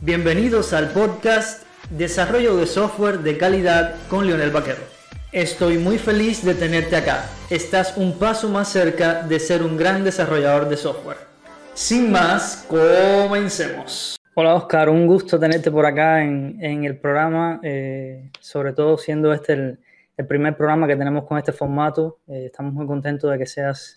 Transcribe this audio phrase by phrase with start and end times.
[0.00, 4.78] Bienvenidos al podcast Desarrollo de Software de Calidad con Leonel Vaquero.
[5.32, 7.28] Estoy muy feliz de tenerte acá.
[7.50, 11.16] Estás un paso más cerca de ser un gran desarrollador de software.
[11.74, 14.16] Sin más, comencemos.
[14.34, 19.54] Hola Oscar, un gusto tenerte por acá en, el programa, eh, sobre todo siendo este
[19.54, 22.20] el, primer programa que tenemos con este formato.
[22.28, 23.94] Eh, estamos muy contentos de que seas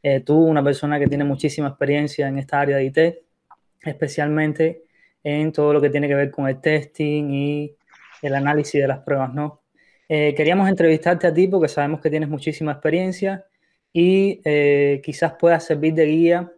[0.00, 2.98] eh, tú una persona que tiene muchísima experiencia en esta área de IT,
[3.82, 4.84] especialmente
[5.22, 7.76] en todo lo que tiene que ver con el testing y
[8.22, 9.62] el análisis de las pruebas, ¿no?
[10.08, 13.46] Eh, queríamos entrevistarte a ti porque sabemos que tienes muchísima experiencia
[13.92, 16.52] y eh, quizás puedas servir de guía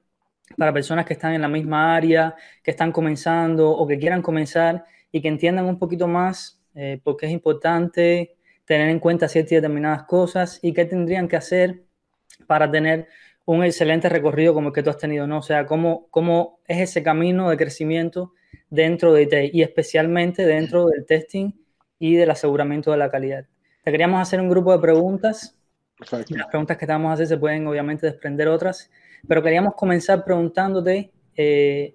[0.56, 4.84] para personas que están en la misma área, que están comenzando o que quieran comenzar
[5.10, 9.52] y que entiendan un poquito más eh, por qué es importante tener en cuenta ciertas
[9.52, 11.82] y determinadas cosas y qué tendrían que hacer
[12.46, 13.08] para tener
[13.44, 15.38] un excelente recorrido como el que tú has tenido, ¿no?
[15.38, 18.32] O sea, cómo, cómo es ese camino de crecimiento
[18.72, 21.52] dentro de IT y especialmente dentro del testing
[21.98, 23.44] y del aseguramiento de la calidad.
[23.84, 25.54] Te queríamos hacer un grupo de preguntas.
[26.10, 28.90] Las preguntas que te vamos a hacer se pueden obviamente desprender otras,
[29.28, 31.94] pero queríamos comenzar preguntándote eh,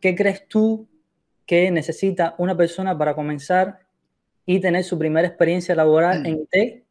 [0.00, 0.86] qué crees tú
[1.46, 3.80] que necesita una persona para comenzar
[4.44, 6.84] y tener su primera experiencia laboral en IT.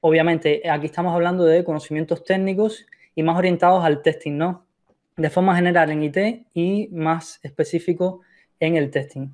[0.00, 4.66] Obviamente, aquí estamos hablando de conocimientos técnicos y más orientados al testing, ¿no?
[5.14, 8.22] De forma general en IT y más específico
[8.60, 9.28] en el testing?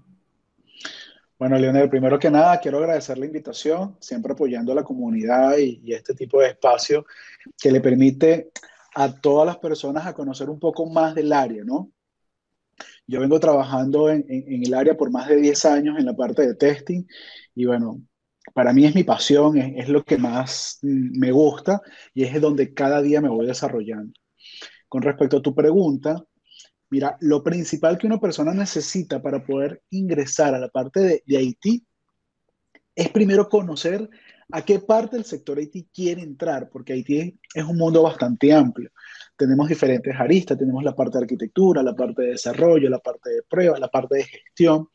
[1.38, 5.92] Bueno, Leonel, primero que nada, quiero agradecer la invitación, siempre apoyando a la comunidad y,
[5.92, 7.04] este tipo de espacio
[7.60, 8.50] que le permite
[8.94, 11.90] a todas las personas a conocer un poco más del área, ¿no?
[13.06, 16.54] Yo vengo trabajando en, el área por más de 10 años en la parte de
[16.54, 17.04] testing
[17.54, 18.00] y bueno,
[18.54, 21.82] para mí es mi pasión, es, es lo que más me gusta
[22.14, 24.12] y es donde cada día me voy desarrollando.
[24.88, 26.24] Con respecto a tu pregunta,
[26.94, 31.82] Mira, lo principal que una persona necesita para poder ingresar a la parte de, IT
[32.94, 34.08] es primero conocer
[34.52, 38.92] a qué parte del sector IT quiere entrar, porque IT es un mundo bastante amplio.
[39.36, 43.42] Tenemos diferentes aristas, tenemos la parte de arquitectura, la parte de desarrollo, la parte de
[43.42, 44.88] prueba, la parte de gestión.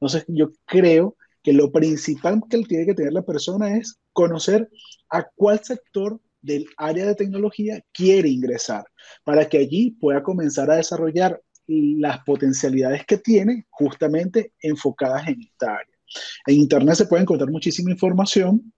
[0.00, 4.70] Entonces, yo creo que lo principal que tiene que tener la persona es conocer
[5.10, 8.84] a cuál sector del área de tecnología quiere ingresar
[9.24, 15.76] para que allí pueda comenzar a desarrollar las potencialidades que tiene justamente enfocadas en esta
[15.76, 15.96] área.
[16.46, 18.72] En Internet se puede encontrar muchísima información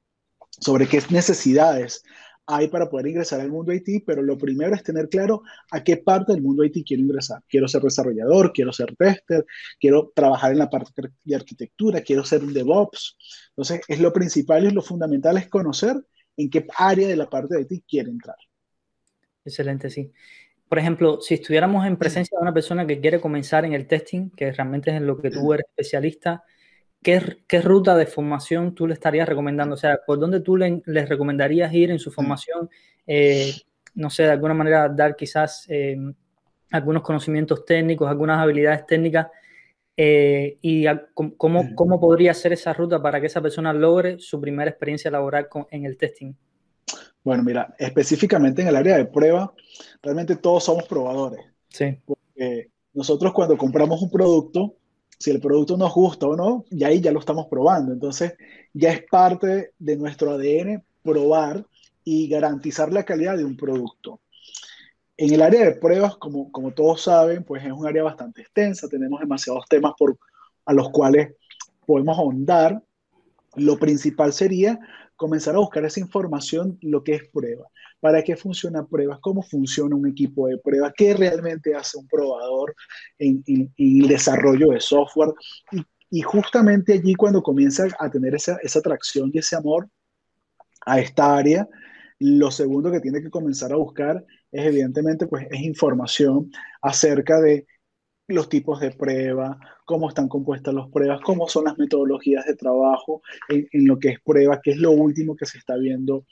[0.61, 2.03] sobre qué necesidades
[2.47, 5.97] hay para poder ingresar al mundo IT, pero lo primero es tener claro a qué
[5.97, 7.43] parte del mundo IT quiero ingresar.
[7.49, 9.47] Quiero ser desarrollador, quiero ser tester,
[9.81, 13.17] quiero trabajar en la parte de arquitectura, quiero ser un DevOps.
[13.51, 15.97] Entonces, es lo principal y lo fundamental es conocer
[16.37, 18.37] en qué área de la parte de ti quiere entrar.
[19.45, 20.13] Excelente, sí.
[20.69, 24.31] Por ejemplo, si estuviéramos en presencia de una persona que quiere comenzar en el testing,
[24.31, 26.43] que realmente es en lo que tú eres especialista,
[27.03, 29.75] ¿qué, qué ruta de formación tú le estarías recomendando?
[29.75, 32.71] O sea, ¿por dónde tú le, les recomendarías ir en su formación?
[33.07, 33.53] Eh,
[33.95, 35.97] no sé, de alguna manera dar quizás eh,
[36.73, 39.29] algunos conocimientos técnicos, algunas habilidades técnicas
[39.97, 44.71] eh, y cómo, cómo, podría ser esa ruta para que esa persona logre su primera
[44.71, 46.33] experiencia laboral en el testing.
[47.23, 49.53] Bueno, mira, específicamente en el área de prueba,
[50.03, 51.41] realmente todos somos probadores.
[51.69, 51.97] Sí.
[52.05, 54.77] Porque nosotros cuando compramos un producto,
[55.19, 57.93] si el producto nos gusta o no, ya ahí ya lo estamos probando.
[57.93, 58.35] Entonces,
[58.73, 61.65] ya es parte de nuestro ADN probar
[62.03, 64.21] y garantizar la calidad de un producto.
[65.17, 69.21] En el área de pruebas, como, todos saben, pues es un área bastante extensa, tenemos
[69.21, 70.19] demasiados temas por,
[70.65, 71.35] a los cuales
[71.87, 72.83] podemos ahondar.
[73.55, 74.79] Lo principal sería
[75.15, 77.69] comenzar a buscar esa información, lo que es prueba,
[78.01, 82.75] para qué funciona pruebas, cómo funciona un equipo de prueba, qué realmente hace un probador
[83.19, 85.33] en, el desarrollo de software.
[85.71, 89.89] Y, y, justamente allí cuando comienza a tener esa, esa atracción y ese amor
[90.85, 91.69] a esta área,
[92.19, 97.67] lo segundo que tiene que comenzar a buscar es evidentemente pues es información acerca de
[98.29, 103.23] los tipos de prueba, cómo están compuestas las pruebas, cómo son las metodologías de trabajo
[103.49, 106.25] en, lo que es prueba, que es lo último que se está viendo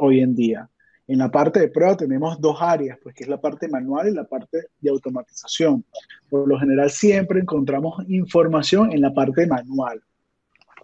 [0.00, 0.68] hoy en día.
[1.06, 4.14] En la parte de prueba tenemos dos áreas, pues que es la parte manual y
[4.14, 5.84] la parte de automatización.
[6.28, 10.02] Por lo general siempre encontramos información en la parte manual.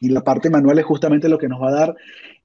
[0.01, 1.97] Y la parte manual es justamente lo que nos va a dar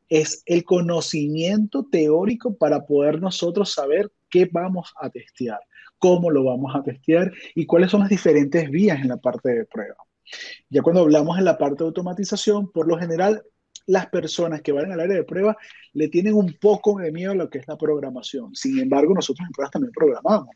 [0.09, 5.59] es el conocimiento teórico para poder nosotros saber qué vamos a testear,
[5.97, 9.65] cómo lo vamos a testear y cuáles son las diferentes vías en la parte de
[9.65, 9.95] prueba.
[10.69, 13.43] Ya cuando hablamos en la parte de automatización, por lo general,
[13.85, 15.57] las personas que van al área de prueba
[15.93, 18.55] le tienen un poco de miedo a lo que es la programación.
[18.55, 20.55] Sin embargo, nosotros en pruebas también programamos.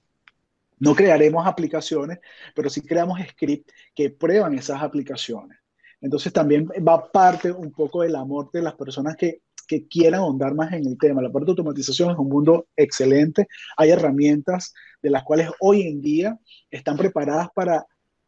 [0.80, 2.20] No crearemos aplicaciones,
[2.54, 5.58] pero sí creamos scripts que prueban esas aplicaciones.
[6.04, 10.54] Entonces también va parte un poco del amor de las personas que, que quieran ahondar
[10.54, 11.22] más en el tema.
[11.22, 13.48] La parte de automatización es un mundo excelente.
[13.78, 16.38] Hay herramientas de las cuales hoy en día
[16.70, 17.86] están preparadas para,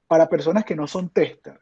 [0.08, 1.60] para personas que no son testers.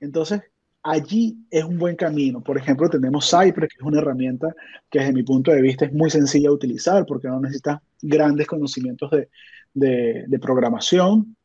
[0.00, 0.42] Entonces,
[0.82, 2.42] allí es un buen camino.
[2.42, 4.54] Por ejemplo, tenemos Cypress, que es una herramienta
[4.90, 8.46] que desde mi punto de vista es muy sencilla de utilizar porque no necesita grandes
[8.46, 9.28] conocimientos de,
[9.74, 11.36] de, programación.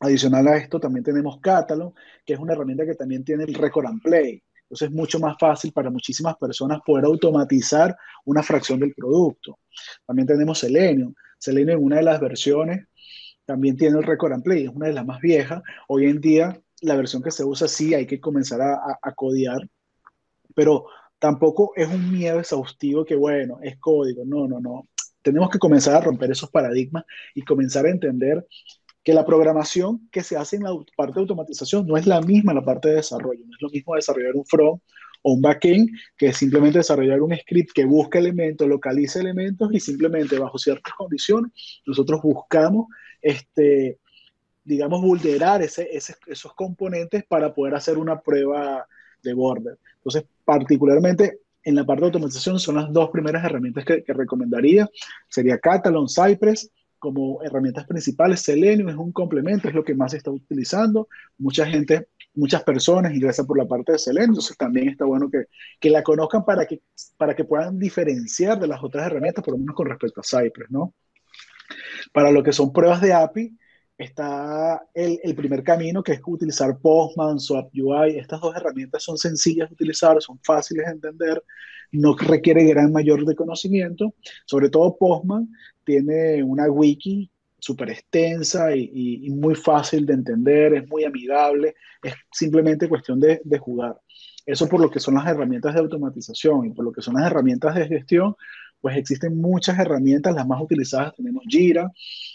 [0.00, 1.94] Adicional a esto, también tenemos Catalog,
[2.24, 4.42] que es una herramienta que también tiene el record and play.
[4.62, 9.58] Entonces es mucho más fácil para muchísimas personas poder automatizar una fracción del producto.
[10.06, 11.12] También tenemos Selenium.
[11.38, 12.86] Selenium en una de las versiones
[13.44, 15.60] también tiene el record and play, es una de las más viejas.
[15.88, 19.68] Hoy en día la versión que se usa sí hay que comenzar a, a, codear,
[20.54, 20.86] pero
[21.18, 24.24] tampoco es un miedo exhaustivo que, bueno, es código.
[24.24, 24.88] No, no, no.
[25.20, 27.04] Tenemos que comenzar a romper esos paradigmas
[27.34, 28.46] y comenzar a entender
[29.02, 32.52] que la programación que se hace en la parte de automatización no es la misma
[32.52, 33.44] en la parte de desarrollo.
[33.46, 34.82] No es lo mismo desarrollar un front
[35.22, 40.38] o un backend que simplemente desarrollar un script que busca elementos, localiza elementos y simplemente
[40.38, 41.52] bajo ciertas condiciones
[41.86, 42.86] nosotros buscamos
[43.22, 43.98] este,
[44.64, 48.86] digamos, vulnerar ese, esos componentes para poder hacer una prueba
[49.22, 49.78] de border.
[49.96, 54.88] Entonces, particularmente en la parte de automatización son las dos primeras herramientas que, recomendaría.
[55.28, 56.70] Sería Catalan, Cypress
[57.00, 58.42] como herramientas principales.
[58.42, 61.08] Selenium es un complemento, es lo que más se está utilizando.
[61.38, 65.46] Mucha gente, muchas personas ingresan por la parte de Selenium, entonces también está bueno que,
[65.80, 66.82] que la conozcan para que,
[67.16, 70.70] para que puedan diferenciar de las otras herramientas, por lo menos con respecto a Cypress,
[70.70, 70.94] ¿no?
[72.12, 73.56] Para lo que son pruebas de API,
[73.96, 78.18] está el, el, primer camino, que es utilizar Postman, Swap UI.
[78.18, 81.42] Estas dos herramientas son sencillas de utilizar, son fáciles de entender,
[81.92, 84.14] no requiere gran mayor de conocimiento.
[84.46, 85.48] Sobre todo Postman
[85.84, 92.88] tiene una wiki súper extensa y, muy fácil de entender, es muy amigable, es simplemente
[92.88, 94.00] cuestión de, de jugar.
[94.46, 97.26] Eso por lo que son las herramientas de automatización y por lo que son las
[97.26, 98.34] herramientas de gestión,
[98.80, 101.90] pues existen muchas herramientas, las más utilizadas tenemos Jira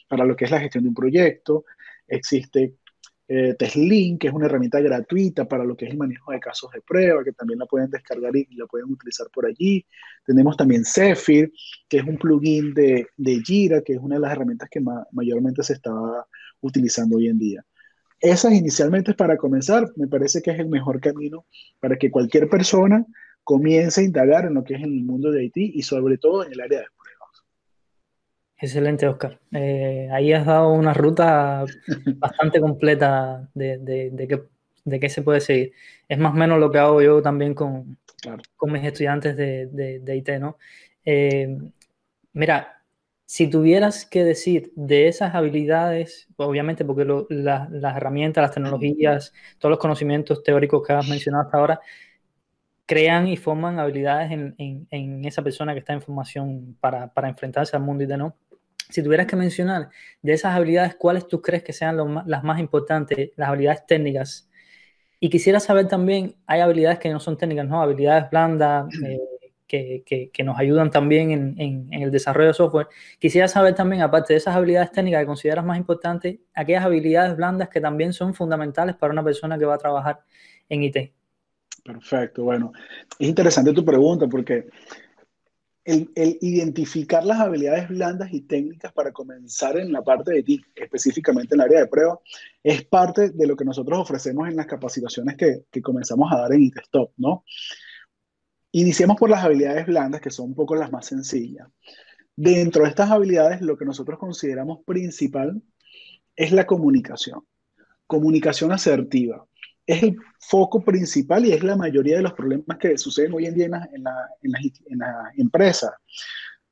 [0.08, 1.66] para lo que es la gestión de un proyecto,
[2.08, 2.76] existe
[3.28, 6.72] eh, Teslin, que es una herramienta gratuita para lo que es el manejo de casos
[6.72, 9.86] de prueba, que también la pueden descargar y la pueden utilizar por allí.
[10.26, 11.52] Tenemos también Zephyr,
[11.90, 14.82] que es un plugin de, de Jira, que es una de las herramientas que
[15.12, 15.92] mayormente se está
[16.62, 17.66] utilizando hoy en día.
[18.20, 21.46] Esas inicialmente para comenzar, me parece que es el mejor camino
[21.80, 23.06] para que cualquier persona
[23.44, 26.52] comience a indagar en lo que es el mundo de Haití y sobre todo en
[26.54, 26.95] el área de.
[28.58, 29.40] Excelente, Oscar.
[29.52, 31.66] Eh, ahí has dado una ruta
[32.18, 34.44] bastante completa de, de, qué,
[34.86, 35.74] de, qué, se puede seguir.
[36.08, 37.98] Es más o menos lo que hago yo también con,
[38.56, 39.68] con mis estudiantes de,
[40.00, 40.58] de IT, ¿no?
[41.04, 41.58] Eh,
[42.34, 42.84] mira,
[43.26, 49.80] si tuvieras que decir de esas habilidades, obviamente porque las herramientas, las tecnologías, todos los
[49.80, 51.82] conocimientos teóricos que has mencionado hasta ahora,
[52.86, 57.30] crean y forman habilidades en, en, en esa persona que está en formación para, para
[57.30, 58.36] enfrentarse al mundo y de no.
[58.90, 59.90] Si tuvieras que mencionar
[60.22, 64.50] de esas habilidades, ¿cuáles tú crees que sean las más importantes, las habilidades técnicas?
[65.20, 67.82] Y quisiera saber también, hay habilidades que no son técnicas, ¿no?
[67.82, 69.20] Habilidades blandas eh,
[69.66, 72.88] que, que, que, nos ayudan también en, en, en, el desarrollo de software.
[73.20, 77.70] Quisiera saber también, aparte de esas habilidades técnicas que consideras más importantes, aquellas habilidades blandas
[77.70, 80.22] que también son fundamentales para una persona que va a trabajar
[80.70, 81.14] en IT.
[81.84, 82.74] Perfecto, bueno,
[83.20, 84.70] es interesante tu pregunta porque
[85.86, 86.10] el,
[86.42, 91.62] identificar las habilidades blandas y técnicas para comenzar en la parte de ti, específicamente en
[91.62, 92.20] el área de prueba,
[92.64, 96.54] es parte de lo que nosotros ofrecemos en las capacitaciones que, que comenzamos a dar
[96.54, 97.44] en ITSTOP, ¿no?
[98.72, 101.68] Iniciemos por las habilidades blandas, que son un poco las más sencillas.
[102.36, 105.62] Dentro de estas habilidades, lo que nosotros consideramos principal
[106.36, 107.46] es la comunicación.
[108.08, 109.48] Comunicación asertiva
[109.86, 113.56] es el foco principal y es la mayoría de los problemas que suceden hoy en
[113.56, 115.92] día en, la, en, la, en las empresas,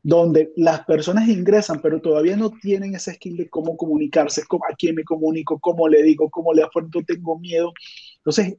[0.01, 4.75] donde las personas ingresan, pero todavía no tienen ese skill de cómo comunicarse, cómo, a
[4.75, 7.72] quién me comunico, cómo le digo, cómo le afuerzo, tengo miedo.
[8.17, 8.58] Entonces,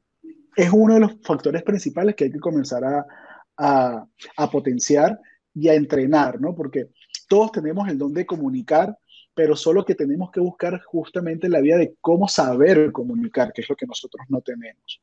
[0.57, 4.07] es uno de los factores principales que hay que comenzar a,
[4.37, 5.19] a potenciar
[5.53, 6.55] y a entrenar, ¿no?
[6.55, 6.89] Porque
[7.29, 8.97] todos tenemos el don de comunicar,
[9.35, 13.69] pero solo que tenemos que buscar justamente la vía de cómo saber comunicar, que es
[13.69, 15.01] lo que nosotros no tenemos.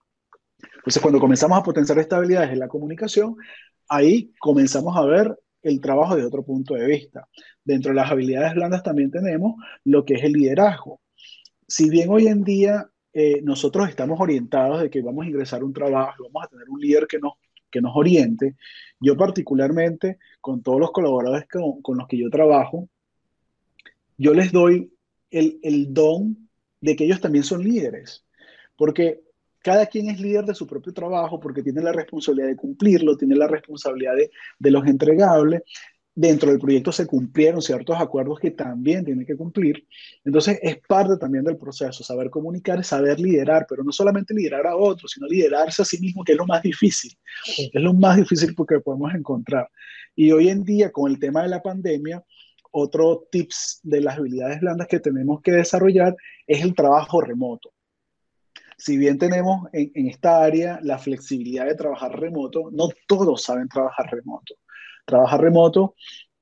[0.75, 3.35] Entonces, cuando comenzamos a potenciar estas habilidades en la comunicación,
[3.89, 7.27] ahí comenzamos a ver el trabajo de otro punto de vista.
[7.63, 11.01] Dentro de las habilidades blandas también tenemos lo que es el liderazgo.
[11.67, 15.65] Si bien hoy en día eh, nosotros estamos orientados de que vamos a ingresar a
[15.65, 17.33] un trabajo, vamos a tener un líder que nos,
[17.69, 18.55] que nos oriente,
[18.99, 22.89] yo particularmente con todos los colaboradores con, con los que yo trabajo,
[24.21, 24.93] yo les doy
[25.31, 26.47] el, el don
[26.79, 28.23] de que ellos también son líderes,
[28.75, 29.21] porque
[29.63, 33.35] cada quien es líder de su propio trabajo porque tiene la responsabilidad de cumplirlo, tiene
[33.35, 35.63] la responsabilidad de, de, los entregables.
[36.13, 39.87] Dentro del proyecto se cumplieron ciertos acuerdos que también tienen que cumplir.
[40.23, 44.75] Entonces es parte también del proceso, saber comunicar, saber liderar, pero no solamente liderar a
[44.75, 47.11] otros, sino liderarse a sí mismo, que es lo más difícil.
[47.47, 49.67] Es lo más difícil porque podemos encontrar.
[50.15, 52.23] Y hoy en día, con el tema de la pandemia,
[52.71, 56.15] otro tips de las habilidades blandas que tenemos que desarrollar
[56.47, 57.71] es el trabajo remoto
[58.81, 64.09] si bien tenemos en, esta área la flexibilidad de trabajar remoto, no todos saben trabajar
[64.11, 64.55] remoto.
[65.05, 65.93] Trabajar remoto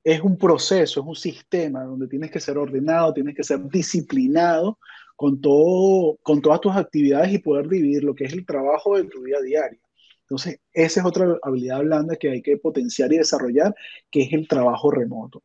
[0.01, 4.79] es un proceso, es un sistema donde tienes que ser ordenado, tienes que ser disciplinado
[5.17, 9.03] con, todo, con todas tus actividades y poder dividir lo que es el trabajo de
[9.03, 9.81] tu día diario.
[10.21, 13.75] Entonces, esa es otra habilidad blanda que hay que potenciar y desarrollar,
[14.09, 15.43] que es el trabajo remoto.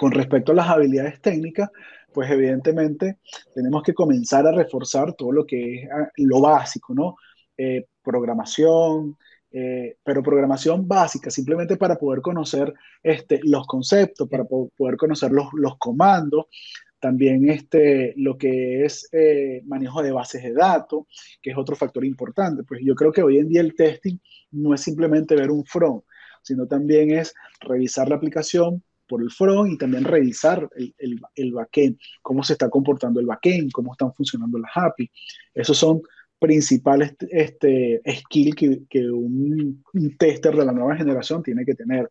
[0.00, 1.68] Con respecto a las habilidades técnicas,
[2.10, 3.18] pues evidentemente
[3.54, 7.16] tenemos que comenzar a reforzar todo lo que es ah, lo básico, ¿no?
[7.54, 9.18] Eh, programación,
[9.52, 15.48] eh, pero programación básica, simplemente para poder conocer este, los conceptos, para poder conocer los,
[15.52, 16.46] los, comandos,
[16.98, 21.02] también este, lo que es eh, manejo de bases de datos,
[21.42, 22.62] que es otro factor importante.
[22.62, 24.16] Pues yo creo que hoy en día el testing
[24.52, 26.02] no es simplemente ver un front,
[26.40, 31.52] sino también es revisar la aplicación, por el front y también revisar el, el, el
[31.52, 35.10] backend, cómo se está comportando el backend, cómo están funcionando las API.
[35.52, 36.00] Esos son
[36.38, 42.08] principales este, skills que, que un, un, tester de la nueva generación tiene que tener.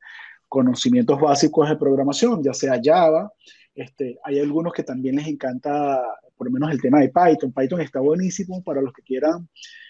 [0.47, 3.31] Conocimientos básicos de programación, ya sea Java,
[3.75, 6.01] este, hay algunos que también les encanta,
[6.35, 7.53] por lo menos el tema de Python.
[7.53, 9.47] Python está buenísimo para los que quieran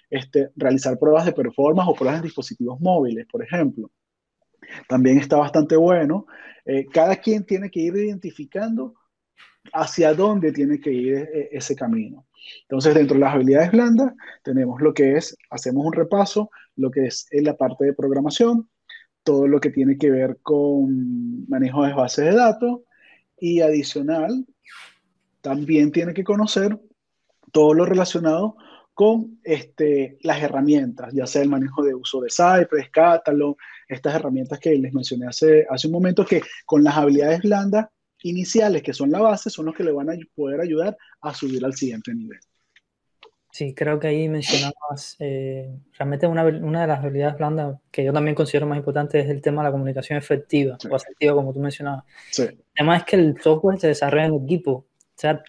[0.09, 3.89] este, realizar pruebas de performance o pruebas de dispositivos móviles, por ejemplo.
[4.87, 6.25] También está bastante bueno.
[6.65, 8.95] Eh, cada quien tiene que ir identificando
[9.73, 12.27] hacia dónde tiene que ir eh, ese camino.
[12.61, 17.07] Entonces, dentro de las habilidades blandas, tenemos lo que es, hacemos un repaso, lo que
[17.07, 18.69] es en la parte de programación,
[19.23, 22.81] todo lo que tiene que ver con manejo de bases de datos
[23.37, 24.45] y adicional,
[25.41, 26.79] también tiene que conocer
[27.51, 28.55] todo lo relacionado
[28.99, 33.55] con este, las herramientas, ya sea el manejo de uso de Cypress, Catalog,
[33.87, 37.87] estas herramientas que les mencioné hace, hace un momento, que con las habilidades blandas
[38.23, 41.63] iniciales, que son la base, son los que le van a poder ayudar a subir
[41.63, 42.41] al siguiente nivel.
[43.53, 48.11] Sí, creo que ahí mencionabas, eh, realmente una, una, de las habilidades blandas que yo
[48.11, 50.89] también considero más importante es el tema de la comunicación efectiva sí.
[50.91, 52.03] o asertiva, como tú mencionabas.
[52.31, 52.41] Sí.
[52.41, 54.71] El tema es que el software se desarrolla en equipo.
[54.71, 55.41] O sea,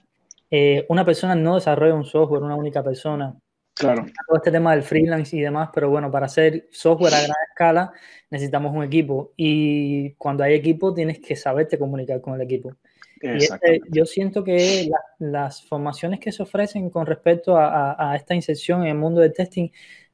[0.51, 3.35] eh, una persona no desarrolla un software, una única persona.
[3.75, 4.05] Claro.
[4.27, 7.93] Todo este tema del freelance y demás, pero bueno, para hacer software a gran escala
[8.29, 12.77] necesitamos un equipo y cuando hay equipo tienes que saberte comunicar con el equipo.
[13.23, 18.13] Y este, yo siento que la, las formaciones que se ofrecen con respecto a, a,
[18.13, 19.69] a, esta inserción en el mundo del testing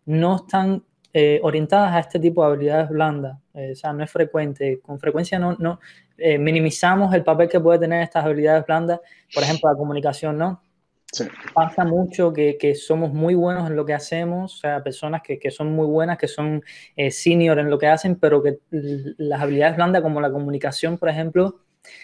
[0.06, 0.84] no están
[1.18, 3.38] eh, orientadas a este tipo de habilidades blandas.
[3.54, 4.80] Eh, o sea, no es frecuente.
[4.80, 5.80] Con frecuencia no, no
[6.18, 9.00] eh, minimizamos el papel que puede tener estas habilidades blandas,
[9.32, 10.62] por ejemplo, la comunicación, ¿no?
[11.10, 11.24] Sí.
[11.54, 15.38] Pasa mucho que, que, somos muy buenos en lo que hacemos, o sea, personas que,
[15.38, 16.62] que son muy buenas, que son
[16.96, 21.08] eh, senior en lo que hacen, pero que las habilidades blandas como la comunicación, por
[21.08, 21.60] ejemplo,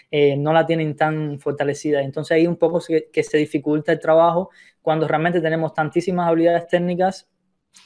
[0.09, 2.01] eh, no la tienen tan fortalecida.
[2.01, 4.49] Entonces ahí un poco que, que se dificulta el trabajo
[4.81, 7.27] cuando realmente tenemos tantísimas habilidades técnicas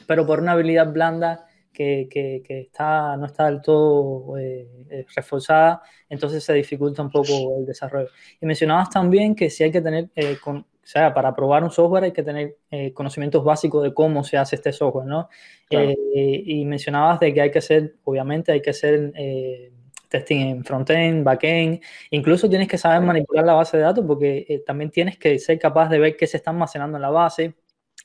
[0.06, 1.46] pero por una habilidad blanda
[1.78, 7.56] que, que, que está, no está del todo eh, reforzada, entonces se dificulta un poco
[7.56, 8.08] el desarrollo.
[8.40, 11.70] Y mencionabas también que si hay que tener, eh, con, o sea, para probar un
[11.70, 15.28] software hay que tener eh, conocimientos básicos de cómo se hace este software, ¿no?
[15.68, 15.92] Claro.
[16.14, 19.12] y mencionabas de que hay que hacer, obviamente hay que hacer
[20.08, 21.80] testing en frontend, backend,
[22.10, 25.90] incluso tienes que saber manipular la base de datos porque también tienes que ser capaz
[25.90, 27.54] de ver qué se está almacenando en la base,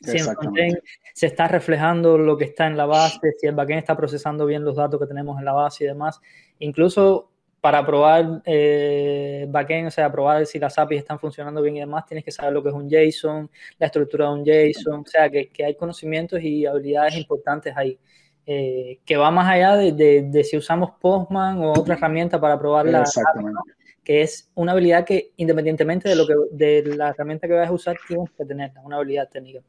[0.01, 0.79] si en frontend
[1.13, 4.63] se está reflejando lo que está en la base, si el backend está procesando bien
[4.63, 6.19] los datos que tenemos en la base y demás.
[6.59, 7.29] Incluso
[7.61, 12.05] para probar eh, backend, o sea, probar si las APIs están funcionando bien y demás,
[12.05, 15.29] tienes que saber lo que es un JSON, la estructura de un JSON, o sea,
[15.29, 17.97] que, que hay conocimientos y habilidades importantes ahí.
[18.45, 22.59] Eh, que va más allá de, de, de, si usamos Postman o otra herramienta para
[22.59, 23.61] probar la API, ¿no?
[24.03, 27.73] que es una habilidad que independientemente de, lo que, de la herramienta que vayas a
[27.73, 29.61] usar, tienes que tenerla, una habilidad técnica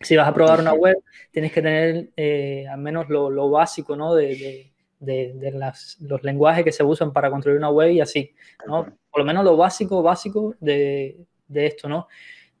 [0.00, 0.96] si vas a probar una web,
[1.30, 4.14] tienes que tener eh, al menos lo, lo, básico, ¿no?
[4.14, 8.34] De, de, de las, los lenguajes que se usan para construir una web y así,
[8.66, 8.86] ¿no?
[9.10, 12.08] Por lo menos lo básico, básico de, esto, ¿no?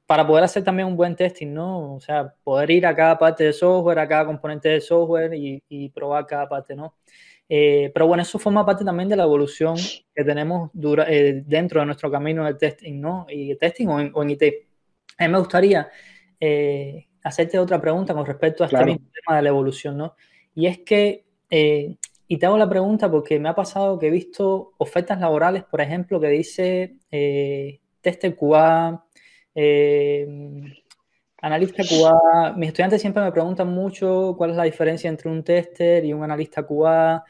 [0.06, 1.94] Para poder hacer también un buen testing, ¿no?
[1.94, 5.62] O sea, poder ir a cada parte de software, a cada componente de software y,
[5.68, 6.94] y probar cada parte, ¿no?
[7.52, 9.74] Eh, pero bueno, eso forma parte también de la evolución
[10.14, 10.70] que tenemos
[11.08, 13.26] eh, dentro de nuestro camino de testing, ¿no?
[13.28, 14.42] Y testing o en, IT.
[15.18, 15.90] A mí me gustaría
[16.38, 20.14] eh, hacerte otra pregunta con respecto a este mismo tema de la evolución, ¿no?
[20.54, 24.72] Y es que, y te hago la pregunta porque me ha pasado que he visto
[24.78, 26.96] ofertas laborales, por ejemplo, que dice
[28.00, 29.04] tester QA,
[31.42, 36.04] Analista QA, mis estudiantes siempre me preguntan mucho cuál es la diferencia entre un tester
[36.04, 37.24] y un analista QA,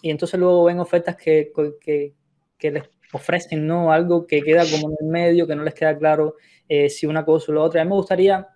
[0.00, 1.52] y entonces luego ven ofertas que,
[2.58, 3.92] les ofrecen ¿no?
[3.92, 6.36] algo que queda como en el medio, que no les queda claro
[6.68, 7.82] eh, si una cosa o la otra.
[7.82, 8.48] A mí me gustaría,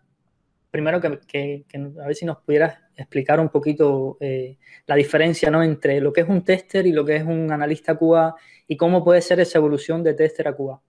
[0.71, 5.63] primero, que, a ver si nos pudieras explicar un poquito eh, la diferencia ¿no?
[5.63, 8.35] entre lo que es un tester y lo que es un analista QA
[8.69, 10.81] y cómo puede ser esa evolución de tester a QA.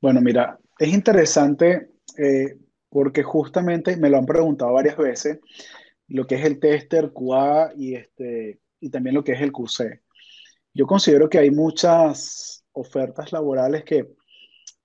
[0.00, 2.56] Bueno, mira, es interesante eh,
[2.88, 5.38] porque justamente me lo han preguntado varias veces,
[6.08, 10.02] lo que es el tester QA y, este, y también lo que es el QC.
[10.72, 14.06] Yo considero que hay muchas ofertas laborales que,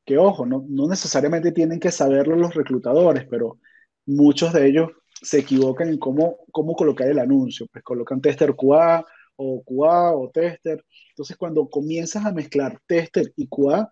[0.05, 3.59] que ojo, no, no necesariamente tienen que saberlo los reclutadores, pero
[4.05, 4.91] muchos de ellos
[5.21, 7.67] se equivocan en cómo, cómo colocar el anuncio.
[7.71, 9.05] Pues colocan tester QA
[9.35, 10.83] o QA o tester.
[11.09, 13.89] Entonces, cuando comienzas a mezclar tester y QA,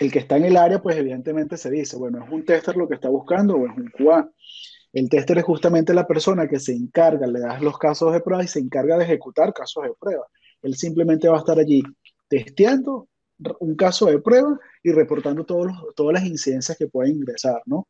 [0.00, 2.88] el que está en el área, pues evidentemente se dice, bueno, ¿es un tester lo
[2.88, 4.30] que está buscando o es un QA?
[4.92, 8.44] El tester es justamente la persona que se encarga, le das los casos de prueba
[8.44, 10.26] y se encarga de ejecutar casos de prueba.
[10.62, 11.82] Él simplemente va a estar allí
[12.28, 13.08] testeando
[13.60, 17.88] un caso de prueba y reportando todos todas las incidencias que pueden ingresar, ¿no?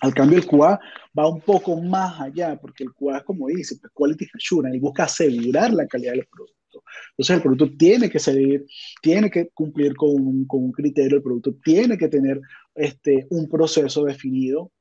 [0.00, 0.80] Al cambio, el QA
[1.16, 5.04] va un poco más allá, porque el QA, como dice, pues Quality Assurance, él busca
[5.04, 6.82] asegurar la calidad del producto.
[7.10, 8.66] Entonces el producto tiene que seguir,
[9.00, 12.40] tiene que cumplir con un, con un criterio, el producto tiene que tener
[12.74, 14.72] este, un proceso definido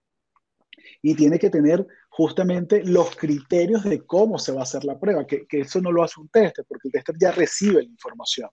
[1.02, 5.28] y tiene que tener justamente los criterios de cómo se va a hacer la prueba,
[5.28, 8.50] que, que eso no lo hace un tester, porque el tester ya recibe la información.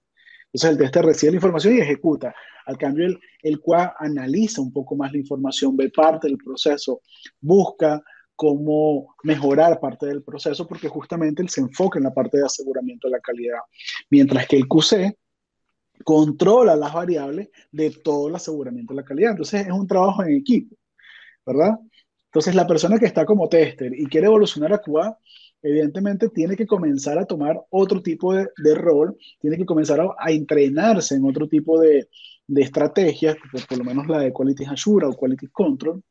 [0.52, 2.34] Entonces el tester recibe la información y ejecuta.
[2.66, 7.00] Al cambio, el, el QA analiza un poco más la información, ve parte del proceso,
[7.40, 8.02] busca
[8.34, 13.06] cómo mejorar parte del proceso, porque justamente él se enfoca en la parte de aseguramiento
[13.06, 13.58] de la calidad,
[14.08, 15.14] mientras que el QC
[16.04, 19.32] controla las variables de todo el aseguramiento de la calidad.
[19.32, 20.74] Entonces es un trabajo en equipo,
[21.44, 21.78] ¿verdad?
[22.26, 25.18] Entonces la persona que está como tester y quiere evolucionar a QA,
[25.62, 31.14] evidentemente tiene que comenzar a tomar otro tipo de, rol, tiene que comenzar a, entrenarse
[31.14, 32.08] en otro tipo de,
[32.56, 36.02] estrategias, por, por, lo menos la de Quality Assurance o Quality Control,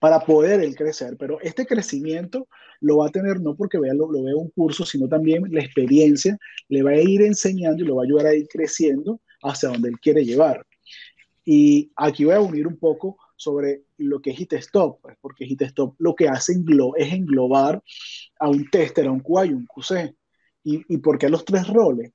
[0.00, 1.16] para poder él crecer.
[1.18, 2.48] Pero este crecimiento
[2.80, 5.60] lo va a tener no porque vea, lo, lo vea un curso, sino también la
[5.60, 9.68] experiencia le va a ir enseñando y lo va a ayudar a ir creciendo hacia
[9.68, 10.64] donde él quiere llevar.
[11.44, 15.96] Y aquí voy a unir un poco sobre lo que es HitStop, pues, porque HitStop
[15.98, 16.52] lo que hace
[16.96, 17.82] es englobar
[18.40, 20.14] a un tester, a un QA y un QC.
[20.64, 22.12] ¿Y, y por qué los tres roles?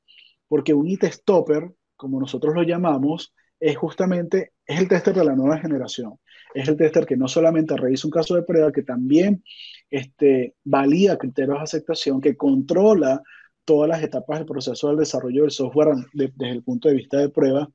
[0.48, 5.58] Porque un HitStopper, como nosotros lo llamamos, es justamente es el tester de la nueva
[5.60, 6.17] generación
[6.54, 9.43] es el tester que no solamente revisa un caso de prueba, que también
[9.89, 13.22] este, valida criterios de aceptación, que controla
[13.65, 17.30] todas las etapas del proceso del desarrollo del software desde el punto de vista de
[17.30, 17.69] prueba,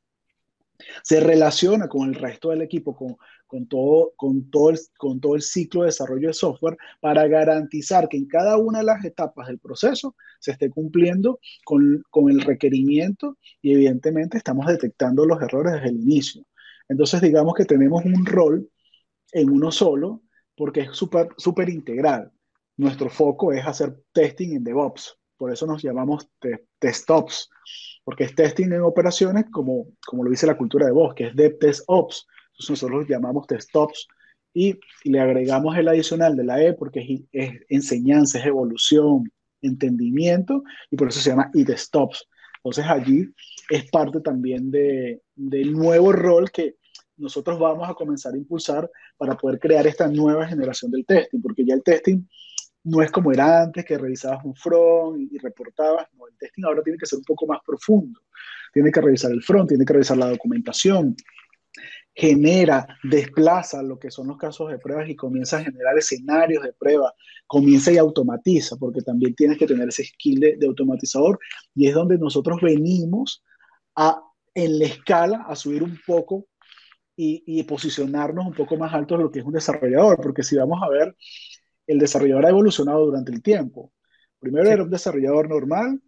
[1.03, 3.17] se relaciona con el resto del equipo, con,
[3.49, 8.09] con, todo, con, todo el, con todo el ciclo de desarrollo de software para garantizar
[8.09, 12.43] que en cada una de las etapas del proceso se esté cumpliendo con, con el
[12.43, 16.45] requerimiento y evidentemente estamos detectando los errores desde el inicio.
[16.89, 18.71] Entonces, digamos que tenemos un rol
[19.33, 20.23] en uno solo
[20.57, 22.31] porque es súper super integral.
[22.77, 25.19] Nuestro foco es hacer testing en DevOps.
[25.37, 26.29] Por eso nos llamamos
[26.81, 27.49] TestOps,
[28.05, 31.37] porque es testing en operaciones como, como lo dice la cultura de voz, que es
[31.37, 32.27] DevTestOps.
[32.59, 34.09] Entonces nosotros lo llamamos TestOps
[34.53, 39.31] y, le agregamos el adicional de la E porque es, enseñanza, es evolución,
[39.63, 42.29] entendimiento y por eso se llama ITSTOPS.
[42.57, 43.33] Entonces allí
[43.71, 46.77] es parte también de, del nuevo rol que
[47.17, 51.65] nosotros vamos a comenzar a impulsar para poder crear esta nueva generación del testing, porque
[51.65, 52.25] ya el testing
[52.85, 56.83] no es como era antes, que revisabas un front y, reportabas, no, el testing ahora
[56.83, 58.21] tiene que ser un poco más profundo,
[58.73, 61.15] tiene que revisar el front, tiene que revisar la documentación,
[62.19, 66.73] genera, desplaza lo que son los casos de pruebas y comienza a generar escenarios de
[66.73, 67.15] prueba,
[67.47, 71.39] comienza y automatiza, porque también tienes que tener ese skill de, de automatizador
[71.77, 73.45] y es donde nosotros venimos
[73.95, 74.21] a,
[74.53, 76.49] en la escala, a subir un poco
[77.15, 80.81] y, posicionarnos un poco más alto de lo que es un desarrollador, porque si vamos
[80.83, 81.17] a ver,
[81.87, 83.93] el desarrollador ha evolucionado durante el tiempo.
[84.39, 86.01] Primero era un desarrollador normal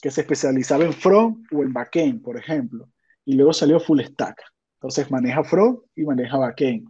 [0.00, 2.90] que se especializaba en front o en backend, por ejemplo,
[3.24, 4.42] y luego salió full stack.
[4.78, 6.88] Entonces maneja front y maneja backend.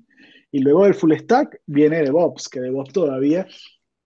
[0.50, 3.46] Y luego del full stack viene DevOps, que DevOps todavía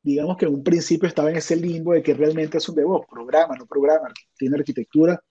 [0.03, 3.07] digamos que en un principio estaba en ese limbo de que realmente es un DevOps,
[3.09, 5.23] programa, no programa, tiene arquitectura.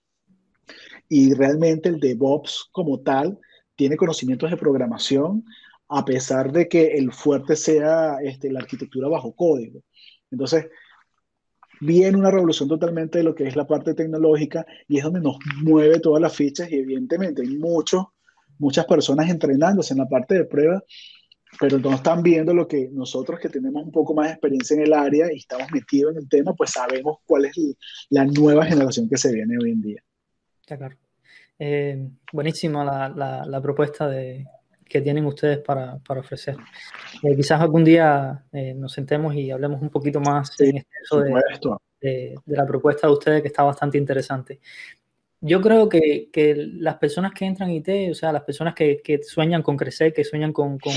[1.08, 3.38] Y realmente el DevOps como tal
[3.74, 5.44] tiene conocimientos de programación,
[5.88, 9.82] a pesar de que el fuerte sea este, la arquitectura bajo código.
[10.30, 10.68] Entonces,
[11.80, 15.36] viene una revolución totalmente de lo que es la parte tecnológica y es donde nos
[15.62, 18.06] mueve todas las fichas y evidentemente hay muchos,
[18.62, 20.82] muchas personas entrenándose en la parte de prueba,
[21.60, 24.82] pero no están viendo lo que nosotros que tenemos un poco más de experiencia en
[24.82, 27.52] el área y estamos metidos en el tema, pues sabemos cuál es
[28.08, 30.02] la nueva generación que se viene hoy en día.
[30.64, 30.96] claro.
[31.58, 34.44] Eh, buenísima la, la, propuesta de,
[34.88, 36.56] que tienen ustedes para, para ofrecer.
[37.22, 41.30] Eh, quizás algún día eh, nos sentemos y hablemos un poquito más en extenso de,
[42.00, 44.58] de, de, la propuesta de ustedes, que está bastante interesante.
[45.44, 49.02] Yo creo que, que, las personas que entran en IT, o sea, las personas que,
[49.02, 50.94] que sueñan con crecer, que sueñan con, con,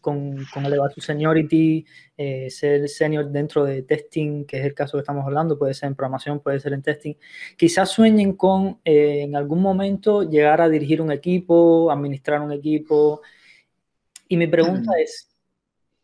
[0.00, 1.86] con, con elevar su seniority,
[2.16, 5.86] eh, ser senior dentro de testing, que es el caso que estamos hablando, puede ser
[5.86, 7.14] en programación, puede ser en testing.
[7.56, 13.22] Quizás sueñen con eh, en algún momento llegar a dirigir un equipo, administrar un equipo.
[14.26, 15.30] Y mi pregunta es,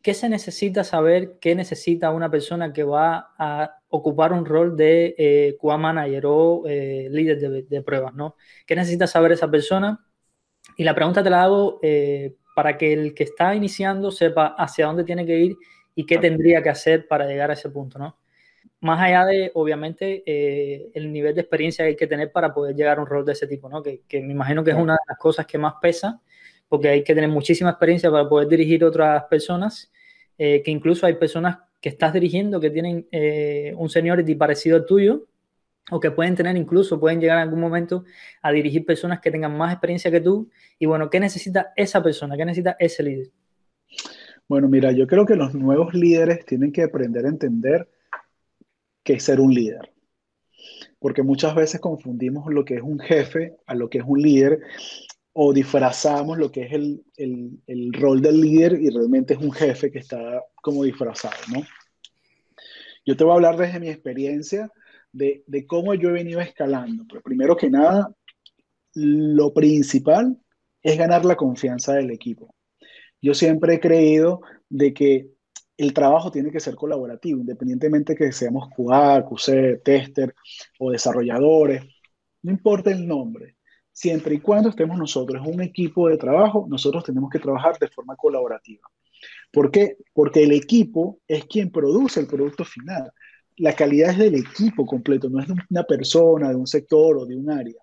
[0.02, 1.38] ¿qué se necesita saber?
[1.40, 6.62] ¿Qué necesita una persona que va a ocupar un rol de eh, QA manager o
[6.66, 8.14] eh, líder de, de, pruebas?
[8.14, 8.36] ¿no?
[8.66, 10.04] ¿Qué necesita saber esa persona?
[10.76, 14.86] Y la pregunta te la hago eh, para que el que está iniciando sepa hacia
[14.86, 15.56] dónde tiene que ir
[15.94, 18.18] y qué tendría que hacer para llegar a ese punto, ¿no?
[18.80, 22.74] Más allá de, obviamente, eh, el nivel de experiencia que hay que tener para poder
[22.74, 23.82] llegar a un rol de ese tipo, ¿no?
[23.82, 26.20] Que, que me imagino que es una de las cosas que más pesa,
[26.68, 29.92] porque hay que tener muchísima experiencia para poder dirigir otras personas,
[30.38, 34.86] eh, que incluso hay personas que estás dirigiendo que tienen eh, un seniority parecido al
[34.86, 35.26] tuyo,
[35.90, 38.04] o que pueden tener incluso, pueden llegar en algún momento
[38.42, 40.48] a dirigir personas que tengan más experiencia que tú.
[40.78, 42.36] Y bueno, ¿qué necesita esa persona?
[42.36, 43.30] ¿Qué necesita ese líder?
[44.48, 47.88] Bueno, mira, yo creo que los nuevos líderes tienen que aprender a entender
[49.02, 49.92] qué es ser un líder.
[50.98, 54.60] Porque muchas veces confundimos lo que es un jefe a lo que es un líder
[55.32, 59.52] o disfrazamos lo que es el, el, el rol del líder y realmente es un
[59.52, 61.62] jefe que está como disfrazado, ¿no?
[63.06, 64.70] Yo te voy a hablar desde mi experiencia
[65.12, 67.04] de, de cómo yo he venido escalando.
[67.08, 68.14] Pero primero que nada,
[68.94, 70.38] lo principal
[70.82, 72.54] es ganar la confianza del equipo.
[73.22, 75.30] Yo siempre he creído de que
[75.76, 80.34] el trabajo tiene que ser colaborativo, independientemente que seamos QA, QC, tester
[80.78, 81.82] o desarrolladores,
[82.42, 83.56] no importa el nombre,
[84.00, 87.88] siempre y cuando estemos nosotros en un equipo de trabajo, nosotros tenemos que trabajar de
[87.88, 88.88] forma colaborativa.
[89.52, 89.96] ¿Por qué?
[90.12, 93.12] Porque el equipo es quien produce el producto final
[93.60, 97.26] la calidad es del equipo completo, no es de una persona, de un sector o
[97.26, 97.76] de un área,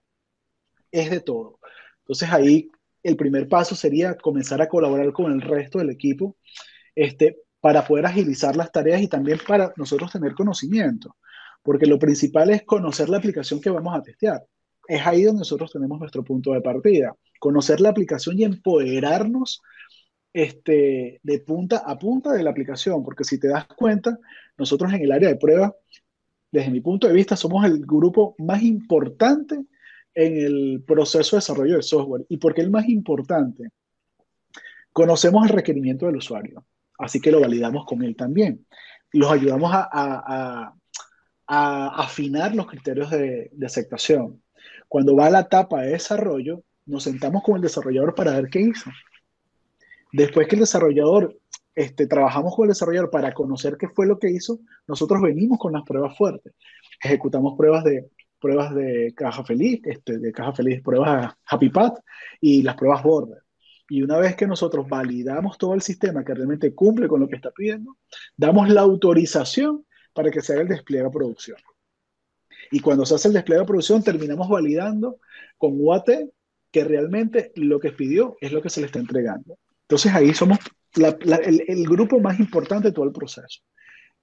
[0.92, 1.60] es de todo.
[2.00, 2.72] Entonces ahí
[3.04, 6.36] el primer paso sería comenzar a colaborar con el resto del equipo
[6.96, 11.16] este, para poder agilizar las tareas y también para nosotros tener conocimiento,
[11.62, 14.44] porque lo principal es conocer la aplicación que vamos a testear.
[14.88, 19.62] Es ahí donde nosotros tenemos nuestro punto de partida, conocer la aplicación y empoderarnos
[20.34, 24.18] este, de punta a punta de la aplicación, porque si te das cuenta,
[24.58, 25.76] nosotros en el área de prueba,
[26.52, 29.66] desde mi punto de vista, somos el grupo más importante
[30.14, 32.26] en el proceso de desarrollo de software.
[32.30, 33.70] ¿Y por qué el más importante?
[34.92, 36.66] Conocemos el requerimiento del usuario,
[36.98, 38.66] así que lo validamos con él también.
[39.12, 40.74] Los ayudamos a,
[41.48, 44.42] afinar los criterios de aceptación.
[44.88, 48.62] Cuando va a la etapa de desarrollo, nos sentamos con el desarrollador para ver qué
[48.62, 48.90] hizo
[50.12, 51.38] Después que el desarrollador,
[51.76, 55.74] este, trabajamos con el desarrollador para conocer qué fue lo que hizo, nosotros venimos con
[55.74, 56.54] las pruebas fuertes.
[57.04, 62.00] Ejecutamos pruebas de, pruebas de caja feliz, este, de caja feliz, pruebas Happy Path
[62.40, 63.44] y las pruebas Border.
[63.90, 67.36] Y una vez que nosotros validamos todo el sistema que realmente cumple con lo que
[67.36, 67.98] está pidiendo,
[68.36, 71.58] damos la autorización para que se haga el despliegue a producción.
[72.72, 75.20] Y cuando se hace el despliegue a producción, terminamos validando
[75.58, 76.10] con UAT
[76.72, 79.58] que realmente lo que pidió es lo que se le está entregando.
[79.84, 80.60] Entonces ahí somos
[80.96, 83.62] el, grupo más importante de todo el proceso.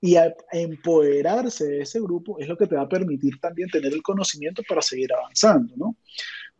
[0.01, 3.93] Y a, empoderarse de ese grupo es lo que te va a permitir también tener
[3.93, 5.97] el conocimiento para seguir avanzando, ¿no?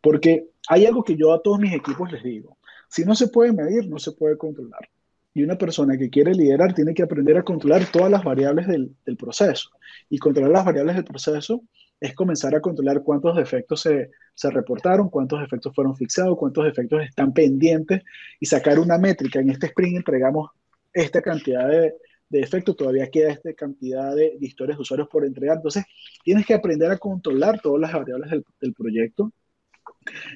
[0.01, 2.57] Porque hay algo que yo a todos mis equipos les digo,
[2.89, 4.89] si no se puede medir, no se puede controlar.
[5.35, 8.95] Y una persona que quiere liderar tiene que aprender a controlar todas las variables del,
[9.17, 9.69] proceso.
[10.09, 11.61] Y controlar las variables del proceso
[11.99, 14.09] es comenzar a controlar cuántos defectos se,
[14.49, 18.01] reportaron, cuántos defectos fueron fixados, cuántos defectos están pendientes
[18.39, 19.39] y sacar una métrica.
[19.39, 20.51] En este sprint entregamos
[20.93, 21.95] esta cantidad de,
[22.29, 25.57] de defectos, todavía queda esta cantidad de, historias de usuarios por entregar.
[25.57, 25.83] Entonces,
[26.23, 29.33] tienes que aprender a controlar todas las variables del proyecto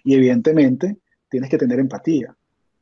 [0.04, 0.98] y evidentemente
[1.30, 2.36] tienes que tener empatía,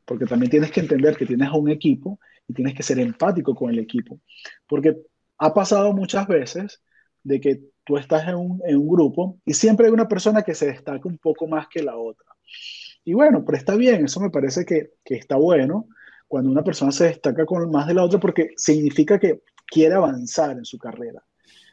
[0.07, 2.17] porque también tienes que entender que tienes un equipo
[2.47, 4.21] y tienes que ser empático con el equipo.
[4.65, 4.97] Porque
[5.37, 6.81] ha pasado muchas veces
[7.23, 10.55] de que tú estás en un, en un grupo y siempre hay una persona que
[10.55, 12.25] se destaca un poco más que la otra.
[13.03, 15.89] Y bueno, pero está bien, eso me parece que, que está bueno
[16.25, 20.57] cuando una persona se destaca con más de la otra porque significa que quiere avanzar
[20.57, 21.21] en su carrera.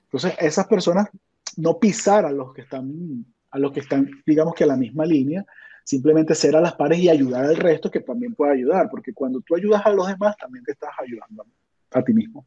[0.03, 1.09] Entonces, esas personas
[1.57, 5.07] no pisar a los que están, a los que están, digamos que a la misma
[5.07, 5.47] línea,
[5.85, 9.41] simplemente ser a las pares y ayudar al resto que también puede ayudar, porque cuando
[9.43, 11.47] tú ayudas a los demás, también te estás ayudando
[11.93, 12.47] a, ti mismo.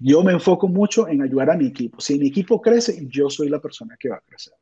[0.00, 2.00] Yo me enfoco mucho en ayudar a mi equipo.
[2.00, 4.54] Si mi equipo crece, yo soy la persona que va a crecer.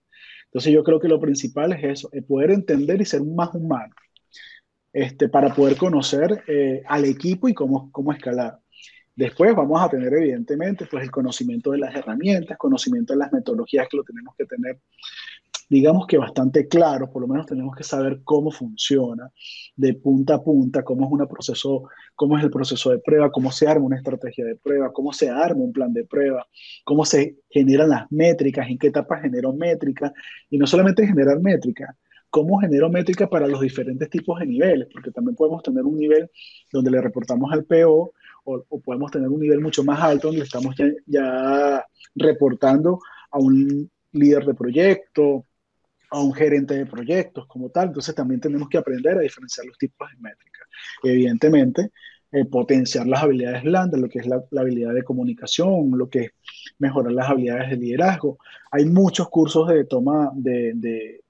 [0.44, 3.94] Entonces yo creo que lo principal es eso, es poder entender y ser más humano,
[4.92, 8.60] este, para poder conocer eh, al equipo y cómo, cómo escalar.
[9.14, 13.88] Después vamos a tener, evidentemente, pues el conocimiento de las herramientas, conocimiento de las metodologías
[13.88, 14.78] que lo tenemos que tener,
[15.68, 19.30] digamos que bastante claro, por lo menos tenemos que saber cómo funciona
[19.74, 23.50] de punta a punta, cómo es, una proceso, cómo es el proceso de prueba, cómo
[23.50, 26.46] se arma una estrategia de prueba, cómo se arma un plan de prueba,
[26.84, 30.12] cómo se generan las métricas, en qué etapa genero métricas,
[30.50, 31.96] y no solamente generar métricas,
[32.30, 36.30] cómo genero métricas para los diferentes tipos de niveles, porque también podemos tener un nivel
[36.72, 38.12] donde le reportamos al PO,
[38.46, 40.76] o, podemos tener un nivel mucho más alto donde estamos
[41.06, 43.00] ya, reportando
[43.30, 45.44] a un líder de proyecto,
[46.10, 47.88] a un gerente de proyectos como tal.
[47.88, 50.66] Entonces también tenemos que aprender a diferenciar los tipos de métricas.
[51.02, 51.90] Evidentemente,
[52.32, 56.30] eh, potenciar las habilidades blandas, lo que es la, habilidad de comunicación, lo que es
[56.78, 58.38] mejorar las habilidades de liderazgo.
[58.70, 60.72] Hay muchos cursos de toma de,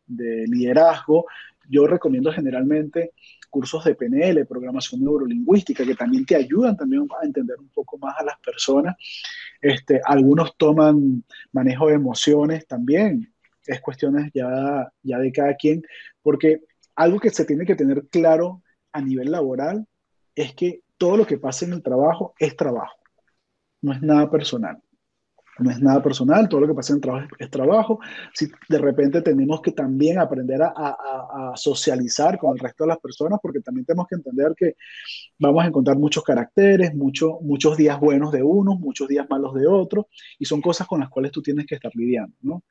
[0.06, 1.26] de liderazgo.
[1.68, 3.12] Yo recomiendo generalmente
[3.50, 8.14] cursos de PNL, programación neurolingüística, que también te ayudan también a entender un poco más
[8.18, 8.96] a las personas.
[9.60, 13.32] Este, algunos toman manejo de emociones también,
[13.66, 15.82] es cuestiones ya, ya de cada quien,
[16.22, 16.60] porque
[16.94, 19.86] algo que se tiene que tener claro a nivel laboral
[20.34, 22.96] es que todo lo que pasa en el trabajo es trabajo,
[23.82, 24.82] no es nada personal
[25.58, 28.00] no es nada personal, todo lo que pasa en trabajo es, trabajo.
[28.34, 33.38] Si de repente tenemos que también aprender a, socializar con el resto de las personas,
[33.42, 34.74] porque también tenemos que entender que
[35.38, 39.66] vamos a encontrar muchos caracteres, mucho, muchos días buenos de unos, muchos días malos de
[39.66, 40.06] otros,
[40.38, 42.64] y son cosas con las cuales tú tienes que estar lidiando, ¿no?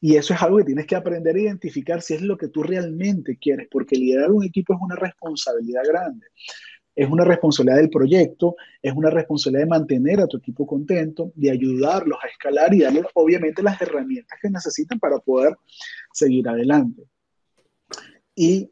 [0.00, 2.62] Y eso es algo que tienes que aprender a identificar si es lo que tú
[2.62, 6.26] realmente quieres, porque liderar un equipo es una responsabilidad grande
[6.94, 11.50] es una responsabilidad del proyecto, es una responsabilidad de mantener a tu equipo contento, de
[11.50, 15.56] ayudarlos a escalar y darles obviamente las herramientas que necesitan para poder
[16.12, 17.02] seguir adelante.
[18.34, 18.70] Y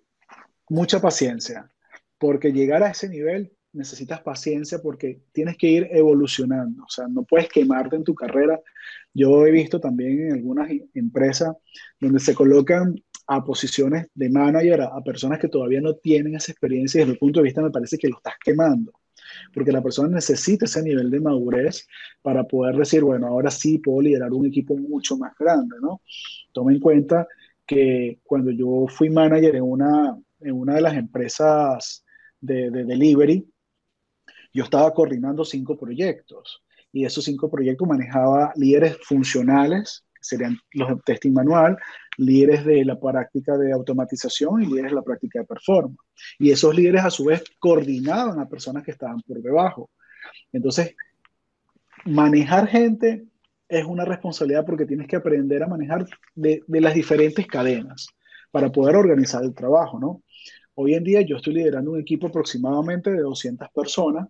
[0.69, 1.71] mucha paciencia,
[2.19, 7.23] porque llegar a ese nivel necesitas paciencia porque tienes que ir evolucionando, o sea, no
[7.23, 8.61] puedes quemarte en tu carrera.
[9.15, 11.57] Yo he visto también en algunas empresas
[12.01, 12.97] donde se colocan
[13.33, 17.19] a posiciones de manager, a, personas que todavía no tienen esa experiencia y desde mi
[17.19, 18.93] punto de vista me parece que lo estás quemando,
[19.55, 21.87] porque la persona necesita ese nivel de madurez
[22.23, 26.03] para poder decir, bueno, ahora sí puedo liderar un equipo mucho más grande, ¿no?
[26.51, 27.29] Toma en cuenta
[27.65, 32.05] que cuando yo fui manager en una, en una de las empresas
[32.41, 33.49] de, de delivery,
[34.53, 40.97] yo estaba coordinando cinco proyectos y esos cinco proyectos manejaba líderes funcionales, serían los de
[41.05, 41.77] testing manual,
[42.17, 45.99] líderes de la práctica de automatización y líderes de la práctica de performance.
[46.39, 49.91] Y esos líderes a su vez coordinaban a personas que estaban por debajo.
[50.53, 50.95] Entonces,
[52.05, 53.25] manejar gente
[53.69, 58.09] es una responsabilidad porque tienes que aprender a manejar de, de las diferentes cadenas
[58.51, 60.23] para poder organizar el trabajo, ¿no?
[60.75, 64.29] Hoy en día yo estoy liderando un equipo aproximadamente de 200 personas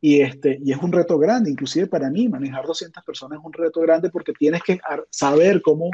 [0.00, 3.52] y, este, y es un reto grande, inclusive para mí manejar 200 personas es un
[3.52, 5.90] reto grande porque tienes que saber cómo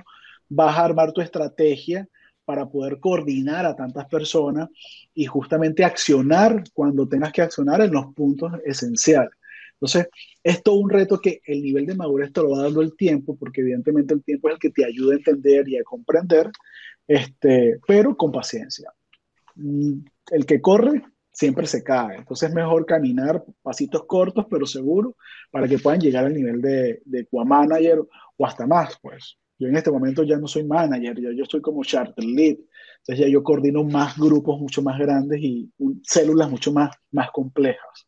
[0.49, 2.09] vas a armar tu estrategia
[2.45, 4.69] para poder coordinar a tantas personas
[5.13, 9.33] y justamente accionar cuando tengas que accionar en los puntos esenciales.
[9.73, 10.09] Entonces,
[10.43, 13.37] es todo un reto que el nivel de madurez te lo va dando el tiempo,
[13.37, 16.51] porque evidentemente el tiempo es el que te ayuda a entender y a comprender,
[17.07, 18.91] este, pero con paciencia.
[19.57, 19.99] Mm,
[20.31, 21.03] el que corre
[21.37, 25.13] siempre se cae, entonces es mejor caminar pasitos cortos pero seguros
[25.51, 28.01] para que puedan llegar al nivel de, de manager
[28.39, 29.37] o hasta más, pues.
[29.59, 32.57] Yo en este momento ya no soy manager, ya yo estoy como charter lead.
[32.99, 35.71] Entonces ya yo coordino más grupos mucho más grandes y
[36.03, 38.06] células mucho más, más complejas.